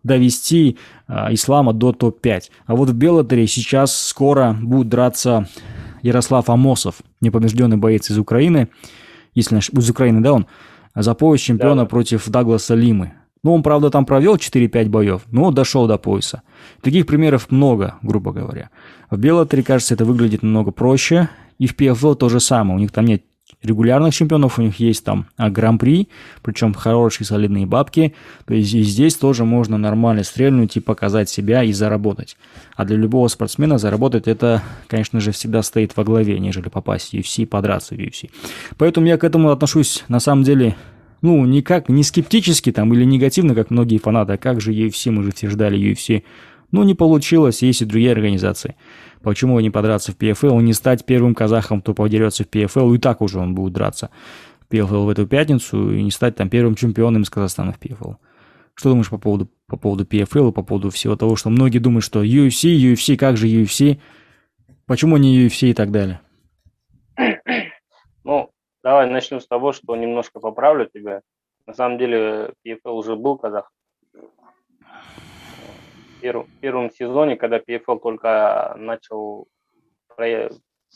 довести 0.03 0.77
э, 1.07 1.33
Ислама 1.33 1.71
до 1.71 1.93
топ-5. 1.93 2.43
А 2.65 2.75
вот 2.75 2.89
в 2.89 2.93
Беллатере 2.93 3.47
сейчас 3.47 3.97
скоро 3.97 4.57
будет 4.61 4.89
драться 4.89 5.47
Ярослав 6.01 6.49
Амосов, 6.49 6.95
непобежденный 7.21 7.77
боец 7.77 8.11
из 8.11 8.17
Украины, 8.17 8.67
если 9.33 9.57
из 9.57 9.89
Украины, 9.89 10.21
да, 10.21 10.33
он, 10.33 10.45
за 10.93 11.13
пояс 11.13 11.41
чемпиона 11.41 11.83
да. 11.83 11.85
против 11.85 12.27
Дагласа 12.29 12.75
Лимы. 12.75 13.13
Ну, 13.45 13.53
он, 13.53 13.61
правда, 13.61 13.91
там 13.91 14.07
провел 14.07 14.37
4-5 14.37 14.89
боев, 14.89 15.21
но 15.29 15.51
дошел 15.51 15.85
до 15.85 15.99
пояса. 15.99 16.41
Таких 16.81 17.05
примеров 17.05 17.51
много, 17.51 17.93
грубо 18.01 18.31
говоря. 18.31 18.71
В 19.11 19.19
Беллатере, 19.19 19.61
кажется, 19.61 19.93
это 19.93 20.03
выглядит 20.03 20.41
намного 20.41 20.71
проще. 20.71 21.29
И 21.59 21.67
в 21.67 21.75
PFL 21.75 22.15
то 22.15 22.27
же 22.27 22.39
самое. 22.39 22.75
У 22.75 22.79
них 22.79 22.91
там 22.91 23.05
нет 23.05 23.21
регулярных 23.61 24.15
чемпионов, 24.15 24.57
у 24.57 24.63
них 24.63 24.79
есть 24.79 25.05
там 25.05 25.27
а, 25.37 25.51
гран-при, 25.51 26.09
причем 26.41 26.73
хорошие 26.73 27.27
солидные 27.27 27.67
бабки. 27.67 28.15
То 28.47 28.55
есть 28.55 28.73
и 28.73 28.81
здесь 28.81 29.15
тоже 29.15 29.45
можно 29.45 29.77
нормально 29.77 30.23
стрельнуть 30.23 30.75
и 30.77 30.79
показать 30.79 31.29
себя 31.29 31.61
и 31.61 31.71
заработать. 31.71 32.37
А 32.75 32.83
для 32.83 32.97
любого 32.97 33.27
спортсмена 33.27 33.77
заработать 33.77 34.27
это, 34.27 34.63
конечно 34.87 35.19
же, 35.19 35.31
всегда 35.31 35.61
стоит 35.61 35.95
во 35.95 36.03
главе, 36.03 36.39
нежели 36.39 36.69
попасть 36.69 37.11
в 37.11 37.13
UFC, 37.13 37.45
подраться 37.45 37.93
в 37.93 37.99
UFC. 37.99 38.31
Поэтому 38.79 39.05
я 39.05 39.19
к 39.19 39.23
этому 39.23 39.51
отношусь 39.51 40.03
на 40.07 40.19
самом 40.19 40.43
деле 40.43 40.75
ну, 41.25 41.43
никак, 41.43 41.89
не 41.89 42.03
скептически 42.03 42.71
там 42.71 42.93
или 42.93 43.03
негативно, 43.03 43.55
как 43.55 43.71
многие 43.71 43.97
фанаты, 43.97 44.33
а 44.33 44.37
как 44.37 44.61
же 44.61 44.71
UFC, 44.71 45.09
мы 45.09 45.23
же 45.23 45.31
все 45.31 45.49
ждали 45.49 45.75
UFC. 45.75 46.23
Ну, 46.71 46.83
не 46.83 46.93
получилось, 46.93 47.63
есть 47.63 47.81
и 47.81 47.85
другие 47.85 48.11
организации. 48.11 48.75
Почему 49.23 49.59
не 49.59 49.71
подраться 49.71 50.11
в 50.11 50.17
PFL, 50.17 50.61
не 50.61 50.73
стать 50.73 51.03
первым 51.03 51.33
казахом, 51.33 51.81
кто 51.81 51.95
подерется 51.95 52.43
в 52.43 52.47
PFL, 52.47 52.93
и 52.93 52.99
так 52.99 53.21
уже 53.21 53.39
он 53.39 53.55
будет 53.55 53.73
драться 53.73 54.11
в 54.59 54.71
PFL 54.71 55.05
в 55.05 55.09
эту 55.09 55.25
пятницу, 55.25 55.91
и 55.91 56.03
не 56.03 56.11
стать 56.11 56.35
там 56.35 56.47
первым 56.47 56.75
чемпионом 56.75 57.23
из 57.23 57.31
Казахстана 57.31 57.71
в 57.71 57.79
PFL. 57.79 58.17
Что 58.75 58.89
думаешь 58.89 59.09
по 59.09 59.17
поводу, 59.17 59.49
по 59.65 59.77
поводу 59.77 60.03
PFL, 60.03 60.51
по 60.51 60.61
поводу 60.61 60.91
всего 60.91 61.15
того, 61.15 61.35
что 61.35 61.49
многие 61.49 61.79
думают, 61.79 62.03
что 62.03 62.23
UFC, 62.23 62.77
UFC, 62.77 63.17
как 63.17 63.35
же 63.35 63.47
UFC, 63.47 63.97
почему 64.85 65.17
не 65.17 65.47
UFC 65.47 65.71
и 65.71 65.73
так 65.73 65.89
далее? 65.89 66.21
Давай 68.85 69.09
начнем 69.09 69.41
с 69.41 69.47
того, 69.47 69.73
что 69.73 69.95
немножко 69.95 70.39
поправлю 70.39 70.85
тебя. 70.85 71.23
На 71.65 71.73
самом 71.73 71.97
деле 71.97 72.53
PFL 72.63 72.91
уже 72.91 73.15
был 73.15 73.35
казах. 73.35 73.71
В 74.13 74.29
первом, 76.21 76.45
в 76.45 76.59
первом 76.59 76.91
сезоне, 76.91 77.35
когда 77.35 77.57
PFL 77.57 77.99
только 77.99 78.75
начал 78.77 79.47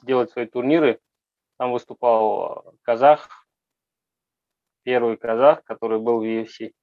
делать 0.04 0.30
свои 0.30 0.45
турниры, 0.45 0.99
там 1.58 1.71
выступал 1.71 2.75
казах, 2.84 3.28
первый 4.84 5.17
казах, 5.17 5.63
который 5.63 5.99
был 5.99 6.19
в 6.19 6.23
UFC. 6.23 6.73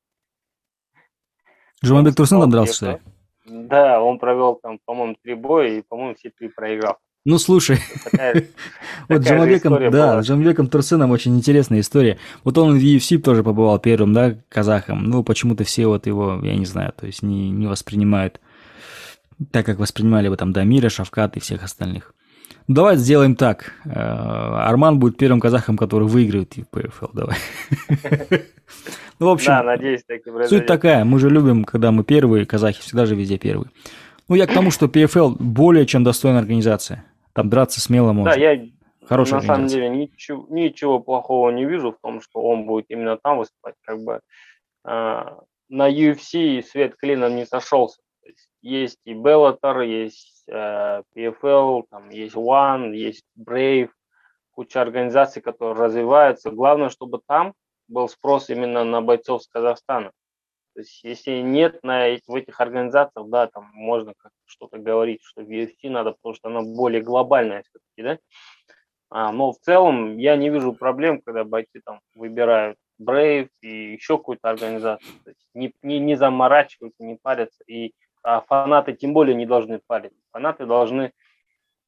Жумабек 1.83 2.17
Турсун 2.17 2.41
там 2.41 2.51
дрался, 2.51 2.75
что 2.75 2.91
ли? 2.91 3.01
Да, 3.45 4.03
он 4.03 4.19
провел 4.19 4.57
там, 4.57 4.81
по-моему, 4.85 5.15
три 5.23 5.35
боя 5.35 5.69
и, 5.69 5.83
по-моему, 5.83 6.17
все 6.17 6.31
три 6.31 6.49
проиграл. 6.49 6.99
Ну, 7.27 7.39
слушай, 7.39 7.81
вот 9.09 9.25
с 9.25 9.27
Джамабеком, 9.27 9.91
да, 9.91 10.23
с 10.23 10.27
Джамабеком 10.27 10.69
Турсыном 10.69 11.11
очень 11.11 11.37
интересная 11.37 11.81
история. 11.81 12.19
Вот 12.45 12.57
он 12.57 12.79
в 12.79 12.81
UFC 12.81 13.19
тоже 13.19 13.43
побывал 13.43 13.81
первым, 13.81 14.13
да, 14.13 14.37
казахом. 14.49 15.03
Ну, 15.03 15.25
почему-то 15.25 15.65
все 15.65 15.89
вот 15.89 16.07
его, 16.07 16.39
я 16.45 16.55
не 16.55 16.67
знаю, 16.67 16.93
то 16.97 17.05
есть 17.05 17.25
не, 17.25 17.51
не 17.51 17.67
воспринимают 17.67 18.41
так, 19.51 19.67
как 19.67 19.81
воспринимали 19.81 20.29
бы 20.29 20.37
там 20.37 20.53
Дамира, 20.53 20.89
Шавкат 20.89 21.37
и 21.37 21.41
всех 21.41 21.65
остальных. 21.65 22.15
Ну, 22.69 22.77
давай 22.77 22.97
сделаем 22.97 23.35
так. 23.35 23.73
Э, 23.85 23.91
Арман 23.91 25.01
будет 25.01 25.17
первым 25.17 25.41
казахом, 25.41 25.77
который 25.77 26.07
выиграет 26.07 26.55
в 26.57 26.65
ПФЛ. 26.65 27.07
Давай. 27.13 27.37
Ну, 29.19 29.29
в 29.29 29.31
общем, 29.31 29.47
да, 29.47 29.63
надеюсь, 29.63 30.03
так 30.07 30.21
суть 30.47 30.67
такая. 30.67 31.03
Мы 31.07 31.19
же 31.19 31.31
любим, 31.31 31.65
когда 31.65 31.91
мы 31.91 32.05
первые, 32.05 32.45
казахи 32.45 32.83
всегда 32.83 33.07
же 33.07 33.15
везде 33.15 33.39
первые. 33.39 33.71
Ну, 34.29 34.35
я 34.35 34.47
к 34.47 34.53
тому, 34.53 34.71
что 34.71 34.87
PFL 34.87 35.37
более 35.39 35.87
чем 35.87 36.05
достойная 36.05 36.41
организация. 36.41 37.03
Там 37.37 37.51
драться 37.51 37.83
смело 37.83 38.13
можно. 38.13 38.33
Да, 38.33 38.41
я 38.41 38.67
Хорошая 39.07 39.41
на 39.41 39.47
самом 39.47 39.67
деле 39.67 39.89
ничего, 39.89 40.47
ничего 40.49 41.01
плохого 41.01 41.51
не 41.51 41.67
вижу 41.67 41.93
в 41.93 41.99
том, 42.03 42.21
что 42.21 42.41
он 42.41 42.65
будет 42.65 42.87
именно 42.89 43.19
там 43.19 43.39
выступать. 43.39 43.75
Как 43.83 44.01
бы 44.03 44.21
э, 44.85 45.25
на 45.69 45.91
UFC 45.91 46.63
свет 46.63 46.97
клином 46.97 47.37
не 47.37 47.45
сошелся. 47.45 48.01
Есть, 48.25 48.49
есть 48.63 48.99
и 49.05 49.13
Bellator, 49.13 49.87
есть 49.87 50.45
э, 50.49 51.03
PFL, 51.15 51.85
там 51.91 52.09
есть 52.09 52.35
One, 52.35 52.95
есть 52.97 53.25
Brave, 53.39 53.91
куча 54.51 54.81
организаций, 54.81 55.43
которые 55.43 55.77
развиваются. 55.77 56.51
Главное, 56.51 56.89
чтобы 56.89 57.21
там 57.29 57.53
был 57.87 58.09
спрос 58.09 58.49
именно 58.49 58.83
на 58.83 59.03
бойцов 59.03 59.43
с 59.43 59.49
Казахстана. 59.49 60.11
То 60.77 60.81
есть, 60.83 61.03
если 61.05 61.41
нет 61.41 61.83
на, 61.83 62.19
в 62.27 62.35
этих 62.35 62.61
организациях, 62.61 63.31
да, 63.31 63.47
там 63.47 63.71
можно 63.73 64.13
что-то 64.45 64.77
говорить, 64.77 65.23
что 65.23 65.41
UFC 65.41 65.89
надо, 65.89 66.13
потому 66.13 66.35
что 66.35 66.49
она 66.51 66.61
более 66.61 67.01
глобальная 67.01 67.63
все-таки, 67.63 68.03
да. 68.03 68.19
А, 69.09 69.33
но 69.33 69.53
в 69.53 69.59
целом 69.61 70.19
я 70.19 70.37
не 70.37 70.51
вижу 70.51 70.75
проблем, 70.75 71.23
когда 71.23 71.45
бойцы 71.45 71.81
там 71.83 72.01
выбирают 72.15 72.77
Brave 73.01 73.49
и 73.63 73.95
еще 73.95 74.19
какую-то 74.19 74.51
организацию. 74.51 75.15
То 75.25 75.31
есть 75.31 75.49
не, 75.55 75.73
не, 75.81 75.99
не 75.99 76.15
заморачиваются, 76.15 77.03
не 77.03 77.17
парятся. 77.17 77.65
И 77.67 77.95
а 78.23 78.43
фанаты 78.43 78.93
тем 78.93 79.15
более 79.15 79.35
не 79.35 79.47
должны 79.47 79.81
париться. 79.87 80.21
Фанаты 80.33 80.67
должны, 80.67 81.13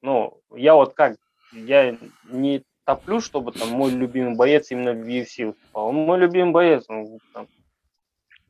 ну, 0.01 0.41
я 0.55 0.75
вот 0.75 0.95
как, 0.95 1.19
я 1.53 1.95
не 2.25 2.65
топлю, 2.85 3.21
чтобы 3.21 3.53
там 3.53 3.69
мой 3.69 3.91
любимый 3.91 4.35
боец 4.35 4.71
именно 4.71 4.95
в 4.95 5.07
UFC 5.07 5.49
выступал. 5.49 5.89
Он 5.89 5.97
мой 5.97 6.19
любимый 6.19 6.53
боец, 6.53 6.87
он 6.89 7.19
там, 7.35 7.49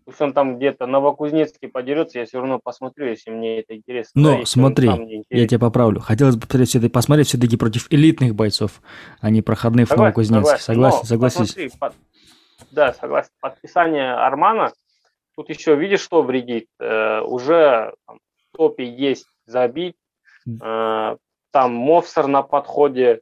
Пусть 0.08 0.22
он 0.22 0.32
там 0.32 0.56
где-то 0.56 0.86
Новокузнецке 0.86 1.68
подерется, 1.68 2.20
я 2.20 2.24
все 2.24 2.38
равно 2.38 2.58
посмотрю, 2.58 3.08
если 3.08 3.30
мне 3.30 3.60
это 3.60 3.76
интересно. 3.76 4.12
Но 4.14 4.38
да, 4.38 4.46
смотри, 4.46 4.88
я 5.28 5.46
тебя 5.46 5.58
поправлю. 5.58 6.00
Хотелось 6.00 6.36
бы 6.36 6.46
посмотреть, 6.46 6.90
посмотреть 6.90 7.28
все-таки 7.28 7.58
против 7.58 7.92
элитных 7.92 8.34
бойцов, 8.34 8.80
а 9.20 9.28
не 9.28 9.42
проходных 9.42 9.90
в 9.90 9.94
Новокузнецке. 9.94 10.56
Согласен, 10.62 11.04
согласен. 11.04 11.44
Согласись. 11.44 11.76
под... 11.76 11.92
Да, 12.70 12.94
согласен. 12.94 13.28
Подписание 13.42 14.14
Армана, 14.14 14.72
тут 15.36 15.50
еще 15.50 15.76
видишь, 15.76 16.00
что 16.00 16.22
вредит? 16.22 16.68
Э, 16.80 17.20
уже 17.20 17.92
там, 18.06 18.18
в 18.50 18.56
топе 18.56 18.88
есть 18.88 19.26
забить, 19.44 19.96
э, 20.46 21.16
там 21.50 21.74
Мовсер 21.74 22.28
на 22.28 22.40
подходе, 22.40 23.20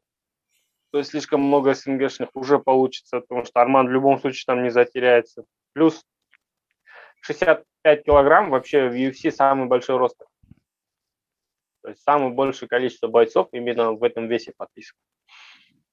то 0.92 0.99
есть 0.99 1.11
слишком 1.11 1.40
много 1.40 1.75
СНГшных 1.75 2.29
уже 2.35 2.61
получится, 2.61 3.22
потому 3.22 3.44
что 3.44 3.61
Арман 3.61 3.88
в 3.88 3.90
любом 3.90 4.20
случае 4.20 4.44
там 4.46 4.62
не 4.62 4.70
затеряется. 4.70 5.42
Плюс 5.72 6.05
65 7.20 8.05
килограмм 8.05 8.50
вообще 8.50 8.88
в 8.88 8.94
UFC 8.94 9.31
самый 9.31 9.66
большой 9.66 9.96
рост. 9.96 10.16
То 11.83 11.90
есть 11.90 12.02
самое 12.02 12.33
большее 12.33 12.68
количество 12.68 13.09
бойцов 13.09 13.48
именно 13.52 13.92
в 13.92 14.02
этом 14.02 14.26
весе 14.26 14.52
подписано. 14.57 14.98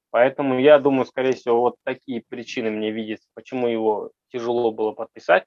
Поэтому 0.10 0.60
я 0.60 0.78
думаю, 0.80 1.06
скорее 1.06 1.34
всего, 1.34 1.62
вот 1.62 1.76
такие 1.84 2.24
причины 2.28 2.70
мне 2.70 2.92
видятся, 2.92 3.28
почему 3.34 3.68
его 3.68 4.12
тяжело 4.32 4.72
было 4.72 4.92
подписать. 4.92 5.46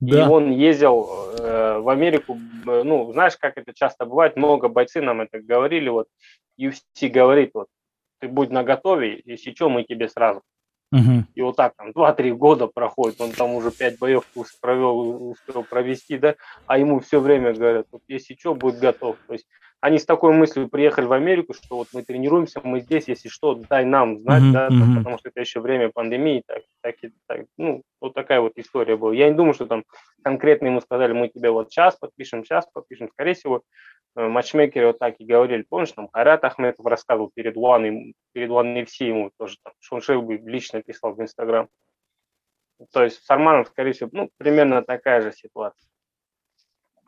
Да. 0.00 0.18
И 0.18 0.28
он 0.28 0.50
ездил 0.50 1.08
э, 1.38 1.78
в 1.78 1.88
Америку, 1.88 2.36
э, 2.66 2.82
ну, 2.82 3.12
знаешь, 3.12 3.36
как 3.36 3.56
это 3.56 3.72
часто 3.72 4.04
бывает, 4.04 4.36
много 4.36 4.68
бойцы 4.68 5.00
нам 5.00 5.20
это 5.20 5.40
говорили, 5.40 5.88
вот 5.88 6.08
UFC 6.60 7.08
говорит, 7.08 7.52
вот, 7.54 7.68
ты 8.18 8.28
будь 8.28 8.50
наготове, 8.50 9.22
если 9.24 9.52
что, 9.54 9.68
мы 9.68 9.84
тебе 9.84 10.08
сразу. 10.08 10.42
Угу. 10.94 11.24
И 11.34 11.42
вот 11.42 11.56
так 11.56 11.74
там 11.76 11.90
2-3 11.90 12.30
года 12.34 12.66
проходит, 12.68 13.20
он 13.20 13.32
там 13.32 13.54
уже 13.54 13.72
5 13.72 13.98
боев 13.98 14.24
провел, 14.60 15.30
успел 15.30 15.64
провести, 15.64 16.18
да, 16.18 16.36
а 16.66 16.78
ему 16.78 17.00
все 17.00 17.18
время 17.18 17.52
говорят, 17.52 17.86
вот 17.90 18.02
если 18.06 18.36
что, 18.36 18.54
будет 18.54 18.78
готов. 18.78 19.16
То 19.26 19.32
есть 19.32 19.46
они 19.84 19.98
с 19.98 20.06
такой 20.06 20.32
мыслью 20.32 20.70
приехали 20.70 21.04
в 21.04 21.12
Америку, 21.12 21.52
что 21.52 21.76
вот 21.76 21.88
мы 21.92 22.02
тренируемся, 22.02 22.58
мы 22.64 22.80
здесь, 22.80 23.06
если 23.06 23.28
что, 23.28 23.54
дай 23.68 23.84
нам 23.84 24.18
знать, 24.18 24.42
mm-hmm. 24.42 24.52
да, 24.52 24.68
mm-hmm. 24.68 24.96
потому 24.96 25.18
что 25.18 25.28
это 25.28 25.40
еще 25.40 25.60
время 25.60 25.90
пандемии, 25.90 26.42
так, 26.46 26.62
так, 26.80 26.94
так, 27.26 27.44
ну, 27.58 27.82
вот 28.00 28.14
такая 28.14 28.40
вот 28.40 28.52
история 28.56 28.96
была. 28.96 29.12
Я 29.12 29.28
не 29.28 29.34
думаю, 29.34 29.52
что 29.52 29.66
там 29.66 29.84
конкретно 30.22 30.68
ему 30.68 30.80
сказали, 30.80 31.12
мы 31.12 31.28
тебе 31.28 31.50
вот 31.50 31.70
сейчас 31.70 31.96
подпишем, 31.96 32.46
сейчас 32.46 32.66
подпишем. 32.72 33.10
Скорее 33.10 33.34
всего, 33.34 33.60
э, 34.16 34.26
матчмейкеры 34.26 34.86
вот 34.86 34.98
так 34.98 35.16
и 35.18 35.26
говорили. 35.26 35.66
Помнишь, 35.68 35.92
там 35.92 36.08
Харят 36.10 36.44
Ахметов 36.44 36.86
рассказывал 36.86 37.30
перед 37.34 37.54
One, 37.54 38.14
перед 38.32 38.50
и 38.50 38.84
все 38.86 39.08
ему 39.08 39.32
тоже, 39.38 39.58
там, 39.62 40.22
бы 40.22 40.36
лично 40.36 40.80
писал 40.80 41.12
в 41.12 41.20
Инстаграм. 41.20 41.68
То 42.90 43.04
есть 43.04 43.22
с 43.22 43.30
Арманом, 43.30 43.66
скорее 43.66 43.92
всего, 43.92 44.08
ну, 44.12 44.30
примерно 44.38 44.82
такая 44.82 45.20
же 45.20 45.32
ситуация. 45.32 45.90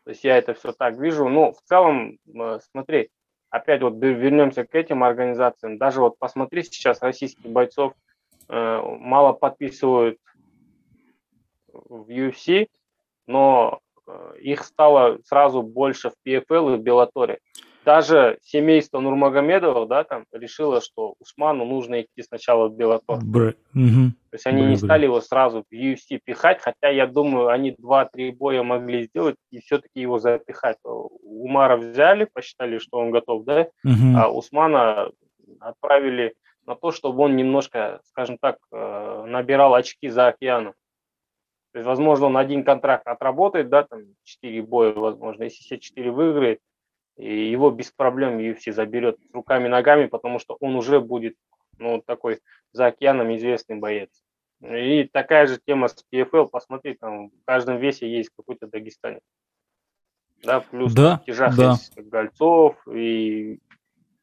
То 0.07 0.11
есть 0.11 0.23
я 0.23 0.39
это 0.39 0.55
все 0.55 0.71
так 0.71 0.97
вижу. 0.99 1.29
Ну, 1.29 1.53
в 1.53 1.61
целом, 1.63 2.21
э, 2.33 2.61
смотри, 2.71 3.11
опять 3.51 3.83
вот 3.83 3.95
вернемся 3.95 4.65
к 4.65 4.73
этим 4.77 5.03
организациям. 5.03 5.79
Даже 5.79 6.01
вот 6.01 6.17
посмотри 6.17 6.63
сейчас 6.63 7.03
российских 7.03 7.51
бойцов 7.51 7.93
э, 8.49 8.81
мало 9.01 9.33
подписывают 9.33 10.21
в 11.73 12.09
UFC, 12.09 12.69
но 13.27 13.81
э, 14.07 14.37
их 14.43 14.63
стало 14.63 15.19
сразу 15.25 15.63
больше 15.63 16.11
в 16.11 16.15
PFL 16.25 16.75
и 16.75 16.79
в 16.79 16.83
Беллаторе 16.83 17.41
даже 17.87 18.39
семейство 18.43 18.99
Нурмагомедовых, 18.99 19.89
да, 19.89 20.03
там 20.03 20.25
решило, 20.33 20.81
что 20.81 21.15
Усману 21.21 21.65
нужно 21.65 22.03
идти 22.03 22.21
сначала 22.21 22.69
в 22.69 22.75
Беллатор. 22.75 23.21
Бр... 23.23 23.55
Угу. 23.75 24.11
То 24.31 24.35
есть 24.35 24.47
они 24.47 24.63
Бр... 24.63 24.69
не 24.71 24.77
стали 24.77 25.05
его 25.05 25.21
сразу 25.21 25.63
в 25.63 25.73
UFC 25.73 26.19
пихать, 26.23 26.61
хотя 26.61 26.89
я 26.89 27.07
думаю, 27.07 27.49
они 27.49 27.77
два-три 27.79 28.33
боя 28.33 28.65
могли 28.65 29.05
сделать 29.05 29.37
и 29.53 29.61
все-таки 29.61 30.01
его 30.01 30.19
запихать. 30.19 30.79
Умара 30.83 31.77
взяли, 31.77 32.29
посчитали, 32.31 32.79
что 32.79 32.99
он 32.99 33.13
готов, 33.13 33.45
да, 33.45 33.69
угу. 33.85 34.17
а 34.17 34.31
Усмана 34.31 35.13
отправили 35.61 36.35
на 36.67 36.75
то, 36.75 36.91
чтобы 36.91 37.23
он 37.23 37.37
немножко, 37.37 38.01
скажем 38.07 38.37
так, 38.39 38.59
э, 38.73 39.25
набирал 39.29 39.75
очки 39.75 40.09
за 40.09 40.27
океаном. 40.27 40.75
То 41.73 41.79
есть, 41.79 41.87
возможно, 41.87 42.27
он 42.27 42.37
один 42.37 42.65
контракт 42.65 43.07
отработает, 43.07 43.69
да, 43.69 43.85
там, 43.85 44.01
четыре 44.25 44.63
боя, 44.63 44.93
возможно, 44.93 45.45
если 45.45 45.63
все 45.63 45.79
четыре 45.79 46.11
выиграет, 46.11 46.59
и 47.17 47.51
его 47.51 47.71
без 47.71 47.91
проблем 47.91 48.39
UFC 48.39 48.73
заберет 48.73 49.19
руками 49.33 49.69
ногами, 49.69 50.07
потому 50.07 50.39
что 50.39 50.57
он 50.61 50.77
уже 50.77 51.01
будет 51.01 51.37
ну, 51.79 52.03
такой 52.05 52.41
за 52.73 52.87
океаном 52.87 53.35
известный 53.37 53.77
боец. 53.77 54.11
И 54.63 55.05
такая 55.13 55.47
же 55.47 55.59
тема 55.65 55.89
с 55.89 56.05
PFL, 56.13 56.49
посмотри, 56.49 56.95
там 56.95 57.29
в 57.29 57.45
каждом 57.45 57.79
весе 57.79 58.09
есть 58.09 58.31
какой-то 58.37 58.67
дагестанец. 58.67 59.21
Да, 60.43 60.61
плюс 60.61 60.93
да, 60.95 61.19
в 61.19 61.25
тяжах 61.25 61.57
да. 61.57 61.71
есть 61.73 61.99
Гольцов, 61.99 62.77
и 62.89 63.59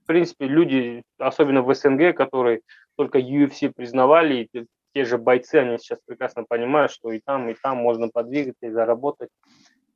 в 0.03 0.05
принципе 0.05 0.47
люди, 0.47 1.03
особенно 1.17 1.61
в 1.61 1.73
СНГ, 1.73 2.15
которые 2.15 2.61
только 2.95 3.19
UFC 3.19 3.71
признавали, 3.71 4.49
и 4.51 4.65
те 4.93 5.05
же 5.05 5.17
бойцы, 5.17 5.55
они 5.55 5.77
сейчас 5.77 5.99
прекрасно 6.05 6.45
понимают, 6.47 6.91
что 6.91 7.11
и 7.11 7.19
там, 7.19 7.49
и 7.49 7.55
там 7.55 7.77
можно 7.77 8.09
подвигаться 8.09 8.67
и 8.67 8.71
заработать. 8.71 9.29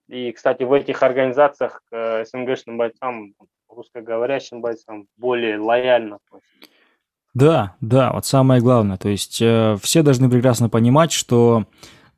И, 0.08 0.32
кстати, 0.32 0.64
в 0.64 0.72
этих 0.72 1.04
организациях 1.04 1.82
к 1.90 2.26
СНГшным 2.26 2.78
бойцам, 2.78 3.34
русскоговорящим 3.70 4.62
бойцам 4.62 5.08
более 5.18 5.60
лояльно 5.60 6.20
Да, 7.34 7.76
да, 7.82 8.14
вот 8.14 8.26
самое 8.26 8.62
главное. 8.62 8.98
То 8.98 9.10
есть 9.10 9.42
э, 9.42 9.78
все 9.82 10.04
должны 10.04 10.30
прекрасно 10.30 10.70
понимать, 10.70 11.12
что 11.12 11.66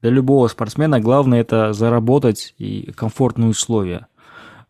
для 0.02 0.12
любого 0.12 0.47
спортсмена 0.47 0.99
главное 0.99 1.41
это 1.41 1.73
заработать 1.73 2.54
и 2.58 2.91
комфортные 2.91 3.49
условия. 3.49 4.08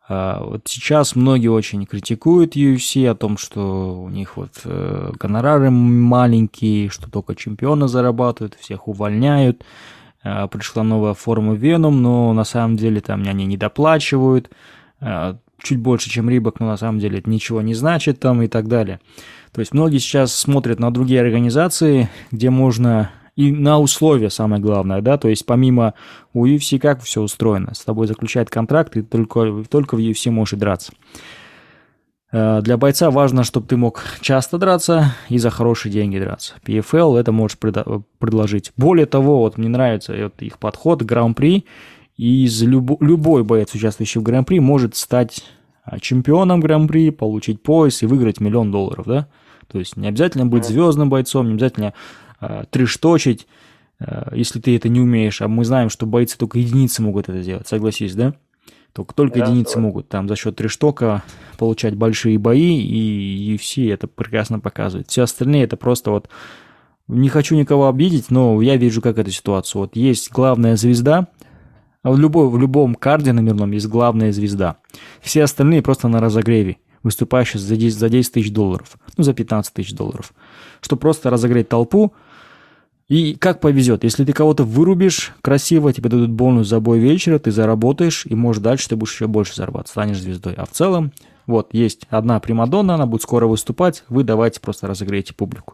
А, 0.07 0.43
вот 0.43 0.61
сейчас 0.65 1.15
многие 1.15 1.49
очень 1.49 1.85
критикуют 1.85 2.55
UFC 2.55 3.05
о 3.05 3.15
том, 3.15 3.37
что 3.37 4.01
у 4.01 4.09
них 4.09 4.37
вот 4.37 4.61
э, 4.63 5.11
гонорары 5.19 5.69
маленькие, 5.69 6.89
что 6.89 7.11
только 7.11 7.35
чемпионы 7.35 7.87
зарабатывают, 7.87 8.55
всех 8.55 8.87
увольняют. 8.87 9.61
А, 9.61 9.65
пришла 10.21 10.83
новая 10.83 11.13
форма 11.13 11.53
Веном, 11.53 12.01
но 12.01 12.33
на 12.33 12.43
самом 12.43 12.77
деле 12.77 13.01
там 13.01 13.23
они 13.27 13.45
не 13.45 13.57
доплачивают. 13.57 14.49
А, 15.01 15.37
чуть 15.61 15.79
больше, 15.79 16.09
чем 16.09 16.29
Рибок, 16.29 16.59
но 16.59 16.67
на 16.67 16.77
самом 16.77 16.99
деле 16.99 17.19
это 17.19 17.29
ничего 17.29 17.61
не 17.61 17.73
значит 17.73 18.19
там 18.19 18.41
и 18.41 18.47
так 18.47 18.67
далее. 18.67 18.99
То 19.51 19.59
есть 19.59 19.73
многие 19.73 19.97
сейчас 19.97 20.33
смотрят 20.33 20.79
на 20.79 20.91
другие 20.91 21.21
организации, 21.21 22.09
где 22.31 22.49
можно 22.49 23.11
и 23.35 23.51
на 23.51 23.79
условия 23.79 24.29
самое 24.29 24.61
главное, 24.61 25.01
да, 25.01 25.17
то 25.17 25.29
есть 25.29 25.45
помимо 25.45 25.93
у 26.33 26.45
UFC 26.45 26.77
как 26.77 27.01
все 27.01 27.21
устроено, 27.21 27.73
с 27.73 27.85
тобой 27.85 28.05
заключает 28.05 28.49
контракт, 28.49 28.97
и 28.97 29.01
только, 29.01 29.63
только 29.69 29.95
в 29.95 29.99
UFC 29.99 30.29
можешь 30.29 30.59
драться. 30.59 30.91
Э, 32.31 32.61
для 32.61 32.77
бойца 32.77 33.09
важно, 33.11 33.43
чтобы 33.43 33.67
ты 33.67 33.77
мог 33.77 34.03
часто 34.21 34.57
драться 34.57 35.15
и 35.29 35.37
за 35.37 35.49
хорошие 35.49 35.91
деньги 35.91 36.19
драться. 36.19 36.55
PFL 36.65 37.17
это 37.17 37.31
можешь 37.31 37.57
предложить. 37.57 38.71
Более 38.77 39.05
того, 39.05 39.39
вот 39.39 39.57
мне 39.57 39.69
нравится 39.69 40.13
вот 40.15 40.41
их 40.41 40.59
подход 40.59 41.01
Гран-при, 41.01 41.65
и 42.17 42.45
из 42.45 42.61
любо, 42.61 42.97
любой 42.99 43.43
боец, 43.43 43.73
участвующий 43.73 44.19
в 44.19 44.23
Гран-при, 44.23 44.59
может 44.59 44.95
стать 44.95 45.43
а, 45.83 45.99
чемпионом 45.99 46.59
Гран-при, 46.59 47.09
получить 47.11 47.63
пояс 47.63 48.03
и 48.03 48.05
выиграть 48.05 48.41
миллион 48.41 48.71
долларов, 48.71 49.05
да? 49.07 49.27
То 49.71 49.79
есть 49.79 49.97
не 49.97 50.07
обязательно 50.07 50.45
быть 50.45 50.65
звездным 50.65 51.09
бойцом, 51.09 51.47
не 51.47 51.53
обязательно 51.53 51.93
э, 52.41 52.63
трешточить, 52.71 53.47
э, 53.99 54.31
если 54.33 54.59
ты 54.59 54.75
это 54.75 54.89
не 54.89 54.99
умеешь. 54.99 55.41
А 55.41 55.47
мы 55.47 55.63
знаем, 55.63 55.89
что 55.89 56.05
бойцы 56.05 56.37
только 56.37 56.59
единицы 56.59 57.01
могут 57.01 57.29
это 57.29 57.41
делать, 57.41 57.67
согласись, 57.67 58.15
да? 58.15 58.33
Только, 58.93 59.13
только 59.13 59.39
да, 59.39 59.45
единицы 59.45 59.75
да. 59.75 59.81
могут 59.81 60.09
там 60.09 60.27
за 60.27 60.35
счет 60.35 60.55
трештока 60.55 61.23
получать 61.57 61.95
большие 61.95 62.37
бои, 62.37 62.79
и 62.81 63.55
UFC 63.55 63.93
это 63.93 64.07
прекрасно 64.07 64.59
показывает. 64.59 65.09
Все 65.09 65.23
остальные 65.23 65.63
это 65.63 65.77
просто 65.77 66.11
вот... 66.11 66.29
Не 67.07 67.29
хочу 67.29 67.55
никого 67.55 67.89
обидеть, 67.89 68.29
но 68.29 68.61
я 68.61 68.77
вижу, 68.77 69.01
как 69.01 69.17
эту 69.17 69.31
ситуацию. 69.31 69.81
Вот 69.81 69.95
есть 69.95 70.31
главная 70.31 70.75
звезда, 70.75 71.27
а 72.03 72.11
в, 72.11 72.19
любой, 72.19 72.49
в 72.49 72.57
любом 72.57 72.95
карде 72.95 73.33
номерном 73.33 73.71
есть 73.71 73.87
главная 73.87 74.31
звезда. 74.31 74.77
Все 75.21 75.43
остальные 75.43 75.81
просто 75.81 76.07
на 76.07 76.19
разогреве, 76.19 76.77
выступающие 77.03 77.59
за 77.59 77.75
10, 77.75 77.97
за 77.97 78.09
10 78.09 78.31
тысяч 78.31 78.51
долларов, 78.51 78.97
ну 79.17 79.23
за 79.23 79.33
15 79.33 79.73
тысяч 79.73 79.93
долларов. 79.93 80.33
Чтобы 80.81 80.99
просто 80.99 81.29
разогреть 81.29 81.67
толпу, 81.67 82.13
и 83.09 83.33
как 83.33 83.59
повезет, 83.59 84.03
если 84.03 84.23
ты 84.23 84.33
кого-то 84.33 84.63
вырубишь 84.63 85.33
красиво, 85.41 85.91
тебе 85.91 86.09
дадут 86.09 86.29
бонус 86.29 86.67
за 86.67 86.79
бой 86.79 86.99
вечера, 86.99 87.39
ты 87.39 87.51
заработаешь, 87.51 88.25
и 88.27 88.35
может 88.35 88.61
дальше 88.61 88.87
ты 88.87 88.95
будешь 88.95 89.13
еще 89.13 89.25
больше 89.25 89.55
зарабатывать, 89.55 89.89
станешь 89.89 90.21
звездой. 90.21 90.53
А 90.53 90.65
в 90.65 90.69
целом, 90.69 91.11
вот, 91.47 91.73
есть 91.73 92.05
одна 92.11 92.39
примадонна, 92.39 92.93
она 92.93 93.07
будет 93.07 93.23
скоро 93.23 93.47
выступать, 93.47 94.03
вы 94.09 94.23
давайте 94.23 94.59
просто 94.59 94.85
разогрейте 94.85 95.33
публику. 95.33 95.73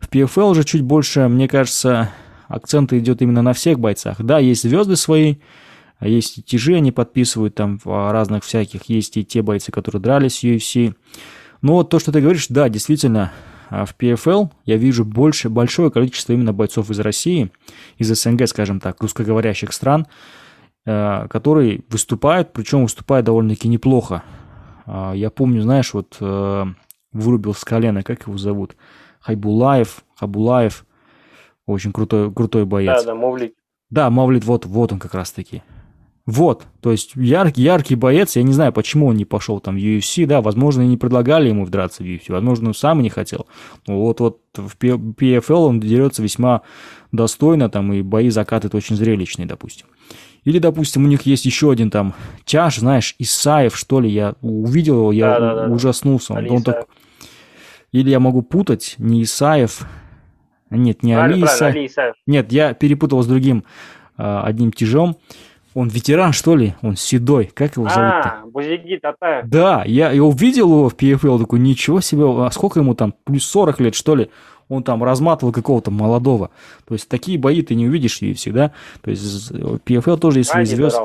В 0.00 0.08
PFL 0.08 0.52
уже 0.52 0.64
чуть 0.64 0.80
больше, 0.80 1.28
мне 1.28 1.48
кажется, 1.48 2.10
акцент 2.48 2.94
идет 2.94 3.20
именно 3.20 3.42
на 3.42 3.52
всех 3.52 3.78
бойцах. 3.78 4.16
Да, 4.22 4.38
есть 4.38 4.62
звезды 4.62 4.96
свои, 4.96 5.36
есть 6.00 6.38
и 6.38 6.42
тяжи, 6.42 6.76
они 6.76 6.92
подписывают 6.92 7.54
там 7.54 7.78
в 7.84 8.10
разных 8.10 8.42
всяких, 8.42 8.84
есть 8.84 9.18
и 9.18 9.24
те 9.24 9.42
бойцы, 9.42 9.70
которые 9.70 10.00
дрались 10.00 10.38
в 10.38 10.44
UFC. 10.44 10.94
Но 11.60 11.74
вот 11.74 11.90
то, 11.90 11.98
что 11.98 12.10
ты 12.10 12.22
говоришь, 12.22 12.46
да, 12.48 12.70
действительно, 12.70 13.24
а 13.24 13.32
в 13.70 13.94
PFL 13.96 14.50
я 14.64 14.76
вижу 14.76 15.04
больше, 15.04 15.48
большое 15.48 15.90
количество 15.90 16.32
именно 16.32 16.52
бойцов 16.52 16.90
из 16.90 16.98
России, 17.00 17.50
из 17.98 18.08
СНГ, 18.12 18.46
скажем 18.48 18.80
так, 18.80 19.00
русскоговорящих 19.00 19.72
стран, 19.72 20.06
э, 20.84 21.28
которые 21.28 21.82
выступают, 21.88 22.52
причем 22.52 22.82
выступают 22.82 23.26
довольно-таки 23.26 23.68
неплохо. 23.68 24.22
А, 24.86 25.12
я 25.12 25.30
помню, 25.30 25.62
знаешь, 25.62 25.94
вот 25.94 26.16
э, 26.20 26.64
вырубил 27.12 27.54
с 27.54 27.64
колена, 27.64 28.02
как 28.02 28.26
его 28.26 28.36
зовут? 28.36 28.76
Хайбулаев, 29.20 30.04
Хабулаев, 30.16 30.84
очень 31.66 31.92
крутой, 31.92 32.32
крутой 32.32 32.64
боец. 32.64 33.04
Да, 33.04 33.12
да, 33.12 33.14
Мавлит. 33.14 33.54
Да, 33.90 34.10
Мавлит, 34.10 34.44
вот, 34.44 34.66
вот 34.66 34.92
он 34.92 34.98
как 34.98 35.14
раз-таки. 35.14 35.62
Вот, 36.26 36.64
то 36.80 36.92
есть 36.92 37.12
яркий, 37.16 37.62
яркий 37.62 37.94
боец, 37.94 38.36
я 38.36 38.42
не 38.42 38.52
знаю, 38.52 38.72
почему 38.72 39.06
он 39.06 39.16
не 39.16 39.24
пошел 39.24 39.58
там 39.58 39.76
в 39.76 39.78
UFC, 39.78 40.26
да, 40.26 40.40
возможно, 40.42 40.82
и 40.82 40.86
не 40.86 40.96
предлагали 40.96 41.48
ему 41.48 41.66
драться 41.66 42.02
в 42.02 42.06
UFC, 42.06 42.24
возможно, 42.28 42.68
он 42.68 42.74
сам 42.74 43.00
и 43.00 43.02
не 43.02 43.08
хотел. 43.08 43.46
Но 43.86 44.00
вот, 44.00 44.20
вот 44.20 44.40
в 44.54 44.76
PFL 44.76 45.66
он 45.66 45.80
дерется 45.80 46.22
весьма 46.22 46.62
достойно, 47.10 47.68
там, 47.68 47.92
и 47.92 48.02
бои 48.02 48.28
закатывает 48.28 48.74
очень 48.74 48.96
зрелищные, 48.96 49.46
допустим. 49.46 49.86
Или, 50.44 50.58
допустим, 50.58 51.04
у 51.04 51.08
них 51.08 51.22
есть 51.22 51.44
еще 51.44 51.70
один 51.70 51.90
там 51.90 52.14
тяж, 52.44 52.78
знаешь, 52.78 53.14
Исаев, 53.18 53.76
что 53.76 54.00
ли, 54.00 54.10
я 54.10 54.34
увидел 54.40 54.96
его, 54.96 55.12
я 55.12 55.38
да, 55.38 55.40
да, 55.40 55.66
да, 55.66 55.72
ужаснулся. 55.72 56.34
Он, 56.34 56.50
он 56.50 56.62
так... 56.62 56.86
Или 57.92 58.10
я 58.10 58.20
могу 58.20 58.42
путать, 58.42 58.94
не 58.98 59.22
Исаев, 59.22 59.80
нет, 60.70 61.02
не 61.02 61.12
Али 61.12 61.42
Исаев. 61.44 62.14
Нет, 62.26 62.52
я 62.52 62.74
перепутал 62.74 63.22
с 63.22 63.26
другим 63.26 63.64
а, 64.16 64.42
одним 64.44 64.72
тяжом. 64.72 65.16
Он 65.80 65.88
ветеран, 65.88 66.34
что 66.34 66.56
ли? 66.56 66.74
Он 66.82 66.94
седой. 66.94 67.46
Как 67.54 67.76
его 67.76 67.88
зовут-то? 67.88 68.42
А, 68.42 68.42
Бузиги 68.44 68.98
Татаев. 69.00 69.48
Да, 69.48 69.82
я, 69.86 70.12
я 70.12 70.22
увидел 70.22 70.68
его 70.68 70.88
в 70.90 70.94
PFL, 70.94 71.38
такой, 71.38 71.58
ничего 71.58 72.02
себе, 72.02 72.24
а 72.26 72.50
сколько 72.50 72.80
ему 72.80 72.94
там, 72.94 73.14
плюс 73.24 73.46
40 73.46 73.80
лет, 73.80 73.94
что 73.94 74.14
ли? 74.14 74.30
Он 74.68 74.82
там 74.82 75.02
разматывал 75.02 75.54
какого-то 75.54 75.90
молодого. 75.90 76.50
То 76.86 76.92
есть 76.92 77.08
такие 77.08 77.38
бои 77.38 77.62
ты 77.62 77.74
не 77.74 77.88
увидишь 77.88 78.20
и 78.20 78.34
всегда. 78.34 78.72
То 79.00 79.10
есть 79.10 79.50
PFL 79.52 80.18
тоже 80.18 80.40
есть 80.40 80.50
свои 80.50 80.66
звезды. 80.66 81.00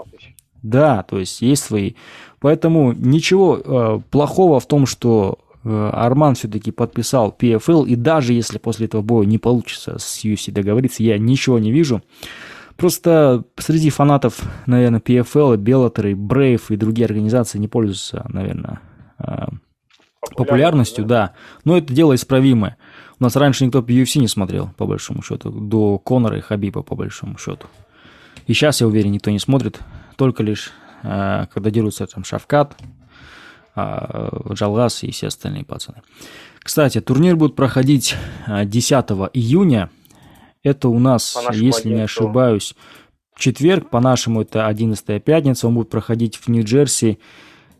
Да, 0.62 1.04
то 1.04 1.20
есть 1.20 1.42
есть 1.42 1.64
свои. 1.64 1.94
Поэтому 2.42 2.92
ничего 2.92 3.58
э, 3.64 4.00
плохого 4.12 4.60
в 4.60 4.68
том, 4.68 4.88
что 4.88 5.40
э, 5.64 5.90
Арман 5.94 6.36
все-таки 6.36 6.72
подписал 6.72 7.34
PFL, 7.40 7.88
и 7.88 7.96
даже 7.96 8.34
если 8.34 8.58
после 8.58 8.88
этого 8.88 9.02
боя 9.02 9.26
не 9.26 9.38
получится 9.38 9.96
с 10.00 10.26
UFC 10.26 10.52
договориться, 10.52 11.02
я 11.02 11.18
ничего 11.18 11.60
не 11.60 11.72
вижу. 11.72 12.02
Просто 12.78 13.46
среди 13.58 13.90
фанатов, 13.90 14.42
наверное, 14.66 15.00
PFL, 15.00 15.56
Bellator, 15.58 16.14
Brave 16.14 16.62
и 16.70 16.76
другие 16.76 17.06
организации 17.06 17.58
не 17.58 17.70
пользуются, 17.70 18.26
наверное, 18.28 18.82
а, 19.18 19.50
популярностью, 20.36 21.06
да. 21.06 21.34
Но 21.64 21.78
это 21.78 21.94
дело 21.94 22.16
исправимое. 22.16 22.76
У 23.18 23.24
нас 23.24 23.36
раньше 23.38 23.66
никто 23.66 23.80
UFC 23.80 24.20
не 24.20 24.28
смотрел, 24.28 24.72
по 24.78 24.86
большому 24.86 25.22
счету, 25.22 25.52
до 25.52 25.98
Конора 26.00 26.38
и 26.38 26.42
Хабиба, 26.42 26.82
по 26.84 26.96
большому 26.96 27.38
счету. 27.38 27.68
И 28.46 28.54
сейчас, 28.54 28.82
я 28.82 28.88
уверен, 28.88 29.12
никто 29.12 29.32
не 29.32 29.40
смотрит, 29.40 29.80
только 30.18 30.44
лишь 30.44 30.72
а, 31.02 31.46
когда 31.54 31.70
дерутся 31.70 32.06
там 32.08 32.26
Шавкат, 32.26 32.76
а, 33.74 34.52
Джалгас 34.52 35.04
и 35.04 35.12
все 35.12 35.28
остальные 35.28 35.64
пацаны. 35.64 36.02
Кстати, 36.60 37.00
турнир 37.00 37.38
будет 37.38 37.56
проходить 37.56 38.18
10 38.48 38.92
июня– 39.34 39.90
это 40.66 40.90
у 40.90 40.98
нас, 40.98 41.38
если 41.54 41.90
не 41.90 42.02
ошибаюсь, 42.02 42.76
четверг, 43.38 43.92
по-нашему 43.92 44.42
это 44.42 44.66
11 44.66 45.24
пятница, 45.24 45.68
он 45.68 45.76
будет 45.76 45.90
проходить 45.92 46.38
в 46.38 46.48
Нью-Джерси, 46.48 47.20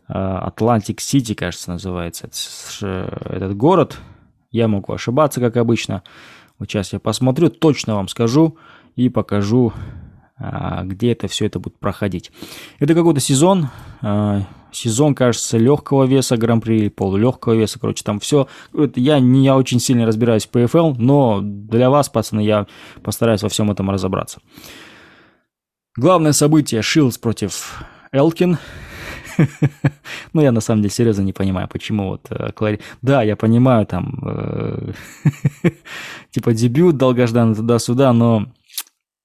Атлантик 0.06 1.00
Сити, 1.00 1.34
кажется, 1.34 1.72
называется 1.72 2.28
этот 2.80 3.56
город. 3.56 3.98
Я 4.52 4.68
могу 4.68 4.92
ошибаться, 4.92 5.40
как 5.40 5.56
обычно. 5.56 6.04
Вот 6.60 6.70
сейчас 6.70 6.92
я 6.92 7.00
посмотрю, 7.00 7.50
точно 7.50 7.96
вам 7.96 8.06
скажу 8.06 8.56
и 8.94 9.08
покажу, 9.08 9.72
а, 9.74 10.05
где 10.38 11.12
это 11.12 11.28
все 11.28 11.46
это 11.46 11.58
будет 11.58 11.78
проходить. 11.78 12.30
Это 12.78 12.94
какой-то 12.94 13.20
сезон, 13.20 13.68
а, 14.02 14.42
сезон, 14.70 15.14
кажется, 15.14 15.56
легкого 15.56 16.04
веса 16.04 16.36
гран-при, 16.36 16.90
полулегкого 16.90 17.54
веса, 17.54 17.78
короче, 17.78 18.04
там 18.04 18.20
все. 18.20 18.46
Я 18.94 19.18
не 19.18 19.44
я 19.44 19.56
очень 19.56 19.80
сильно 19.80 20.06
разбираюсь 20.06 20.46
в 20.46 20.50
PFL, 20.50 20.96
но 20.98 21.40
для 21.42 21.90
вас, 21.90 22.08
пацаны, 22.08 22.40
я 22.40 22.66
постараюсь 23.02 23.42
во 23.42 23.48
всем 23.48 23.70
этом 23.70 23.90
разобраться. 23.90 24.40
Главное 25.96 26.32
событие 26.32 26.82
Шилс 26.82 27.16
против 27.16 27.82
Элкин. 28.12 28.58
ну, 30.32 30.42
я 30.42 30.52
на 30.52 30.60
самом 30.60 30.82
деле 30.82 30.92
серьезно 30.92 31.22
не 31.22 31.32
понимаю, 31.32 31.68
почему 31.68 32.08
вот 32.08 32.26
э, 32.30 32.52
Клари... 32.52 32.80
Да, 33.02 33.22
я 33.22 33.36
понимаю, 33.36 33.86
там, 33.86 34.18
э, 34.22 34.92
типа 36.30 36.52
дебют 36.52 36.96
долгожданный 36.96 37.54
туда-сюда, 37.54 38.12
но 38.12 38.46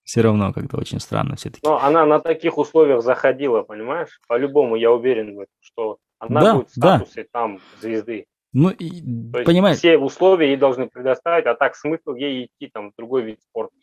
все 0.04 0.22
равно 0.22 0.54
как-то 0.54 0.78
очень 0.78 1.00
странно 1.00 1.36
все-таки. 1.36 1.62
Но 1.66 1.82
она 1.82 2.06
на 2.06 2.20
таких 2.20 2.58
условиях 2.58 3.04
заходила, 3.04 3.62
понимаешь? 3.62 4.20
По-любому 4.28 4.76
я 4.76 4.92
уверен 4.92 5.36
в 5.36 5.40
этом, 5.40 5.56
что 5.60 5.98
она 6.20 6.42
да, 6.42 6.56
будет 6.56 6.70
в 6.70 6.76
статусе 6.76 7.24
да. 7.24 7.30
там 7.32 7.60
звезды. 7.82 8.26
Ну, 8.54 8.72
понимаешь? 8.72 9.78
Все 9.78 9.98
условия 9.98 10.48
ей 10.48 10.58
должны 10.58 10.88
предоставить, 10.88 11.46
а 11.46 11.56
так 11.56 11.76
смысл 11.76 12.14
ей 12.16 12.46
идти 12.46 12.70
там 12.72 12.92
в 12.92 12.96
другой 12.98 13.24
вид 13.24 13.40
спорта. 13.42 13.74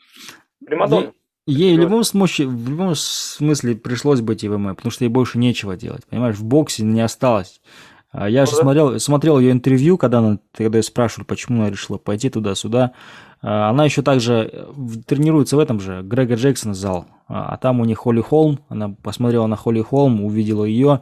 Примадонна. 0.64 1.12
Ей 1.46 1.78
в 1.78 1.81
любом, 1.81 2.04
смысле, 2.04 2.46
в 2.46 2.68
любом 2.68 2.94
смысле 2.94 3.74
пришлось 3.74 4.20
быть 4.20 4.44
ИВМ, 4.44 4.76
потому 4.76 4.90
что 4.90 5.04
ей 5.04 5.09
больше 5.09 5.38
нечего 5.38 5.76
делать. 5.76 6.04
Понимаешь, 6.07 6.37
в 6.37 6.44
боксе 6.44 6.83
не 6.85 7.00
осталось. 7.00 7.62
А 8.11 8.28
я 8.28 8.40
ну, 8.40 8.46
же 8.46 8.52
да? 8.52 8.59
смотрел, 8.59 9.00
смотрел 9.00 9.38
ее 9.38 9.52
интервью, 9.52 9.96
когда, 9.96 10.18
она, 10.18 10.38
когда 10.54 10.76
ее 10.76 10.83
спрашивали, 10.83 11.24
почему 11.24 11.62
она 11.62 11.70
решила 11.70 11.96
пойти 11.96 12.28
туда-сюда. 12.28 12.92
А, 13.42 13.70
она 13.70 13.85
еще 13.85 14.03
также 14.03 14.51
э, 14.53 14.72
тренируется 15.07 15.57
в 15.57 15.61
этом 15.61 15.81
же, 15.81 16.03
Грега 16.03 16.35
Джексон 16.35 16.74
зал. 16.74 17.07
А, 17.29 17.55
а 17.55 17.57
там 17.57 17.81
у 17.81 17.85
них 17.85 17.98
Холли 17.98 18.20
Холм. 18.20 18.61
Она 18.68 18.90
посмотрела 18.90 19.46
на 19.46 19.57
Холли 19.57 19.81
Холм, 19.81 20.24
увидела 20.24 20.64
ее 20.64 21.01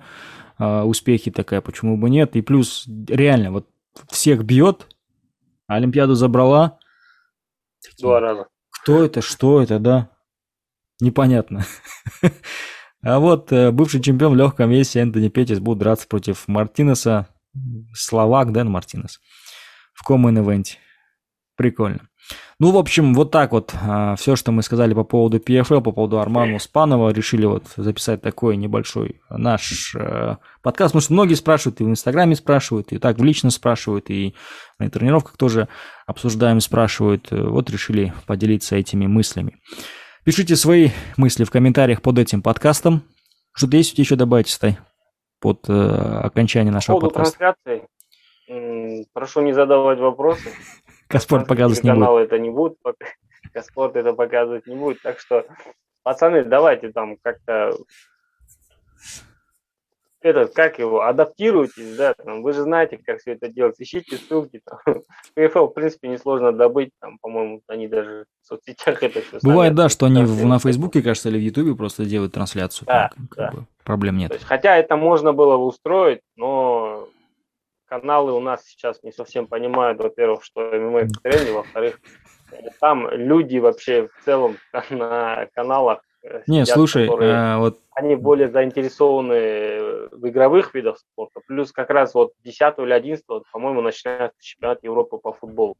успехи 0.59 1.31
такая, 1.31 1.61
почему 1.61 1.99
бы 1.99 2.09
нет. 2.09 2.35
И 2.35 2.40
плюс 2.40 2.87
реально, 3.09 3.51
вот 3.53 3.68
всех 4.09 4.42
бьет, 4.42 4.87
Олимпиаду 5.66 6.14
забрала. 6.14 6.79
Два 8.01 8.20
раза. 8.20 8.46
Кто 8.70 9.05
это, 9.05 9.20
что 9.20 9.61
это, 9.61 9.79
да? 9.79 10.09
непонятно. 11.01 11.64
А 13.03 13.20
вот 13.20 13.53
э, 13.53 13.70
бывший 13.70 14.03
чемпион 14.03 14.33
в 14.33 14.37
легком 14.37 14.68
весе 14.68 14.99
Энтони 14.99 15.29
Петис 15.29 15.61
будет 15.61 15.79
драться 15.79 16.09
против 16.09 16.49
Мартинеса. 16.49 17.29
Словак, 17.94 18.51
Дэн 18.51 18.68
Мартинес. 18.68 19.20
В 19.94 20.11
Event. 20.11 20.64
Прикольно. 21.55 22.09
Ну, 22.58 22.70
в 22.70 22.78
общем, 22.78 23.12
вот 23.12 23.30
так 23.30 23.52
вот 23.52 23.74
а, 23.74 24.16
все, 24.16 24.34
что 24.34 24.50
мы 24.50 24.62
сказали 24.62 24.94
по 24.94 25.04
поводу 25.04 25.38
PFL, 25.38 25.82
по 25.82 25.92
поводу 25.92 26.18
Армана 26.20 26.56
Успанова, 26.56 27.10
решили 27.10 27.44
вот 27.44 27.64
записать 27.76 28.22
такой 28.22 28.56
небольшой 28.56 29.20
наш 29.28 29.94
э, 29.94 30.36
подкаст, 30.62 30.92
потому 30.92 31.02
что 31.02 31.12
многие 31.12 31.34
спрашивают, 31.34 31.80
и 31.80 31.84
в 31.84 31.90
Инстаграме 31.90 32.34
спрашивают, 32.34 32.92
и 32.92 32.98
так 32.98 33.18
в 33.18 33.24
лично 33.24 33.50
спрашивают, 33.50 34.08
и 34.08 34.34
на 34.78 34.88
тренировках 34.88 35.36
тоже 35.36 35.68
обсуждаем, 36.06 36.60
спрашивают. 36.60 37.28
Вот 37.30 37.68
решили 37.68 38.14
поделиться 38.26 38.74
этими 38.74 39.06
мыслями. 39.06 39.58
Пишите 40.24 40.56
свои 40.56 40.90
мысли 41.18 41.44
в 41.44 41.50
комментариях 41.50 42.00
под 42.00 42.18
этим 42.18 42.40
подкастом. 42.40 43.02
Что-то 43.52 43.76
есть 43.76 43.98
еще 43.98 44.16
добавить, 44.16 44.48
Стай, 44.48 44.78
под 45.40 45.68
э, 45.68 45.72
окончание 45.72 46.72
нашего 46.72 46.98
По 46.98 47.10
подкаста? 47.10 47.36
трансляции, 47.36 47.86
прошу 49.12 49.42
не 49.42 49.52
задавать 49.52 49.98
вопросы. 49.98 50.50
Каспорт 51.09 51.47
показывать 51.47 51.85
не 51.85 51.92
будет. 51.92 52.27
это 52.27 52.38
не 52.38 52.51
будет, 52.51 52.77
Каспорт 53.53 53.97
это 53.97 54.12
показывать 54.12 54.66
не 54.66 54.75
будет, 54.75 55.01
так 55.03 55.19
что, 55.21 55.47
пацаны, 56.03 56.45
давайте 56.45 56.92
там 56.92 57.16
как-то 57.23 57.77
этот, 60.27 60.55
как 60.55 60.79
его, 60.79 61.03
адаптируйтесь, 61.03 61.97
да, 61.97 62.14
там, 62.14 62.42
вы 62.42 62.53
же 62.53 62.62
знаете, 62.62 62.99
как 62.99 63.21
все 63.21 63.33
это 63.33 63.49
делать, 63.49 63.77
ищите 63.79 64.16
ссылки, 64.16 64.61
там, 64.64 65.03
PFL, 65.37 65.69
в 65.69 65.75
принципе, 65.75 66.09
несложно 66.09 66.53
добыть, 66.53 66.90
там, 67.01 67.19
по-моему, 67.19 67.61
они 67.69 67.87
даже 67.87 68.27
в 68.42 68.47
соцсетях 68.47 69.03
это 69.03 69.21
все 69.21 69.38
Бывает, 69.42 69.75
да, 69.75 69.88
что 69.88 70.07
они 70.07 70.25
в, 70.25 70.45
на 70.45 70.59
Фейсбуке, 70.59 71.03
кажется, 71.03 71.29
или 71.29 71.38
в 71.38 71.42
Ютубе 71.42 71.77
просто 71.77 72.05
делают 72.05 72.33
трансляцию, 72.33 72.87
да, 72.87 73.11
там, 73.14 73.29
да. 73.37 73.51
Бы, 73.53 73.66
проблем 73.85 74.16
нет. 74.16 74.33
Есть, 74.33 74.45
хотя 74.45 74.77
это 74.77 74.97
можно 74.97 75.33
было 75.33 75.57
бы 75.57 75.66
устроить, 75.66 76.21
но 76.37 77.09
каналы 77.87 78.33
у 78.33 78.40
нас 78.40 78.64
сейчас 78.64 79.03
не 79.03 79.12
совсем 79.12 79.46
понимают, 79.46 79.99
во-первых, 79.99 80.44
что 80.44 80.61
ММА 80.61 81.03
в 81.03 81.22
тренде, 81.22 81.53
во-вторых, 81.53 82.01
там 82.81 83.09
люди 83.11 83.59
вообще 83.59 84.09
в 84.09 84.25
целом 84.25 84.57
на 84.90 85.46
каналах 85.55 86.01
Э, 86.29 86.42
Не, 86.46 86.64
сидят, 86.64 86.75
слушай, 86.75 87.09
а, 87.09 87.59
вот... 87.59 87.79
Они 87.94 88.16
более 88.16 88.51
заинтересованы 88.51 90.09
в 90.11 90.29
игровых 90.29 90.75
видах 90.75 90.99
спорта. 90.99 91.40
Плюс 91.46 91.72
как 91.72 91.90
раз 91.90 92.14
вот 92.14 92.33
10 92.44 92.61
или 92.79 92.92
11, 92.92 93.25
по-моему, 93.53 93.81
начинается 93.81 94.37
чемпионат 94.40 94.83
Европы 94.83 95.18
по 95.18 95.33
футболу. 95.33 95.77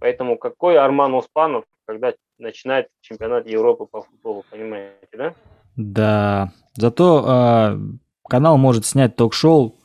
Поэтому 0.00 0.38
какой 0.38 0.78
Арман 0.78 1.14
Успанов, 1.14 1.64
когда 1.84 2.14
начинает 2.38 2.88
чемпионат 3.00 3.46
Европы 3.46 3.86
по 3.86 4.02
футболу, 4.02 4.44
понимаете, 4.50 4.96
да? 5.12 5.34
Да. 5.76 6.52
Зато 6.74 7.24
э, 7.26 7.78
канал 8.28 8.56
может 8.56 8.86
снять 8.86 9.16
ток-шоу 9.16 9.78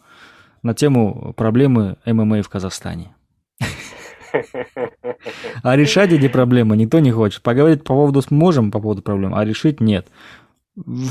на 0.64 0.74
тему 0.74 1.34
проблемы 1.36 1.98
ММА 2.06 2.44
в 2.44 2.50
Казахстане. 2.50 3.14
А 5.64 5.76
решать 5.76 6.12
эти 6.12 6.28
проблемы 6.28 6.78
никто 6.78 7.00
не 7.00 7.12
хочет. 7.12 7.42
Поговорить 7.42 7.84
по 7.84 7.94
поводу 7.94 8.22
можем, 8.30 8.72
по 8.72 8.80
поводу 8.80 9.02
проблем, 9.02 9.34
а 9.36 9.44
решить 9.46 9.80
нет. 9.80 10.08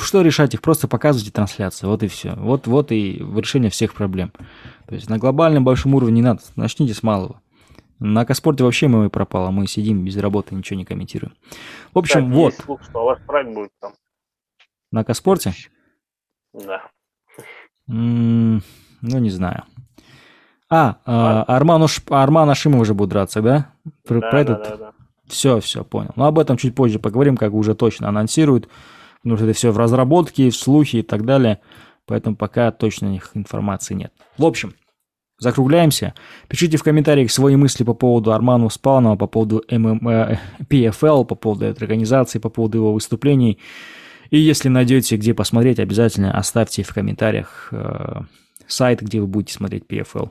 Что 0.03 0.23
решать 0.23 0.55
их? 0.55 0.63
Просто 0.63 0.87
показывайте 0.87 1.33
трансляцию, 1.33 1.91
вот 1.91 2.03
и 2.03 2.09
все. 2.09 2.35
Вот, 2.35 2.67
вот 2.67 2.93
и 2.93 3.19
решение 3.19 3.71
всех 3.71 3.95
проблем. 3.95 4.33
То 4.87 4.95
есть 4.95 5.11
на 5.11 5.19
глобальном 5.19 5.65
большом 5.65 5.95
уровне 5.95 6.17
не 6.17 6.23
надо. 6.23 6.41
Начните 6.55 6.95
с 6.95 7.03
малого. 7.03 7.41
На 7.99 8.25
Каспорте 8.25 8.63
вообще 8.63 8.89
мы 8.89 9.11
пропало. 9.11 9.51
Мы 9.51 9.67
сидим 9.67 10.05
без 10.05 10.17
работы, 10.19 10.55
ничего 10.55 10.79
не 10.79 10.85
комментируем. 10.85 11.35
В 11.93 11.99
общем, 11.99 12.27
Кстати, 12.27 12.37
вот. 12.37 12.55
Слух, 12.55 12.83
что 12.83 13.03
у 13.03 13.05
вас 13.07 13.19
прайм 13.27 13.55
будет 13.55 13.71
там. 13.81 13.95
На 14.93 15.03
Каспорте? 15.03 15.53
Да. 16.53 16.83
М 17.89 18.59
-м, 18.59 18.63
ну, 19.01 19.19
не 19.19 19.31
знаю. 19.31 19.65
А, 20.69 20.97
а 21.05 21.45
Арман, 21.45 21.83
уж, 21.83 22.03
Арман 22.09 22.51
Ашимов 22.51 22.81
уже 22.81 22.95
будет 22.95 23.11
драться, 23.11 23.41
да? 23.41 23.71
Про, 24.07 24.21
да, 24.21 24.31
про 24.31 24.41
этот? 24.41 24.63
да, 24.63 24.77
да. 24.77 24.93
Все, 25.29 25.61
все, 25.61 25.85
понял. 25.85 26.13
Но 26.17 26.25
ну, 26.25 26.29
об 26.29 26.39
этом 26.39 26.57
чуть 26.57 26.75
позже 26.75 26.99
поговорим, 26.99 27.37
как 27.37 27.53
уже 27.53 27.75
точно 27.75 28.09
анонсируют. 28.09 28.69
Потому 29.23 29.37
что 29.37 29.47
это 29.47 29.57
все 29.57 29.71
в 29.71 29.79
разработке, 29.79 30.51
в 30.51 30.57
слухе 30.57 31.01
и 31.01 31.03
так 31.03 31.25
далее. 31.25 31.61
Поэтому 32.07 32.37
пока 32.37 32.71
точно 32.71 33.07
них 33.07 33.31
информации 33.35 33.95
нет. 33.95 34.13
В 34.39 34.45
общем, 34.45 34.75
закругляемся. 35.39 36.15
Пишите 36.49 36.77
в 36.77 36.85
комментариях 36.85 37.31
свои 37.31 37.57
мысли 37.57 37.83
по 37.83 37.95
поводу 37.95 38.33
Армана 38.33 38.69
Спалнова, 38.69 39.17
по 39.17 39.27
поводу 39.27 39.65
ММ, 39.69 40.09
э, 40.09 40.39
PFL, 40.69 41.25
по 41.25 41.35
поводу 41.35 41.65
этой 41.65 41.83
организации, 41.83 42.39
по 42.39 42.49
поводу 42.49 42.79
его 42.79 42.93
выступлений. 42.93 43.59
И 44.31 44.39
если 44.39 44.69
найдете, 44.69 45.17
где 45.17 45.35
посмотреть, 45.35 45.81
обязательно 45.81 46.37
оставьте 46.37 46.85
в 46.85 46.95
комментариях 46.95 47.69
э, 47.73 48.21
сайт, 48.67 49.01
где 49.01 49.21
вы 49.21 49.27
будете 49.27 49.55
смотреть 49.55 49.85
PFL. 49.85 50.31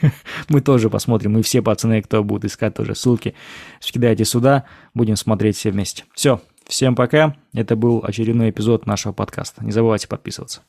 Мы 0.48 0.60
тоже 0.60 0.90
посмотрим, 0.90 1.38
и 1.38 1.42
все 1.42 1.62
пацаны, 1.62 2.02
кто 2.02 2.22
будет 2.22 2.44
искать 2.44 2.74
тоже 2.74 2.94
ссылки, 2.94 3.34
скидайте 3.80 4.24
сюда, 4.24 4.64
будем 4.94 5.16
смотреть 5.16 5.56
все 5.56 5.70
вместе. 5.70 6.04
Все, 6.14 6.40
всем 6.66 6.94
пока. 6.94 7.36
Это 7.54 7.76
был 7.76 8.02
очередной 8.04 8.50
эпизод 8.50 8.86
нашего 8.86 9.12
подкаста. 9.12 9.64
Не 9.64 9.72
забывайте 9.72 10.08
подписываться. 10.08 10.62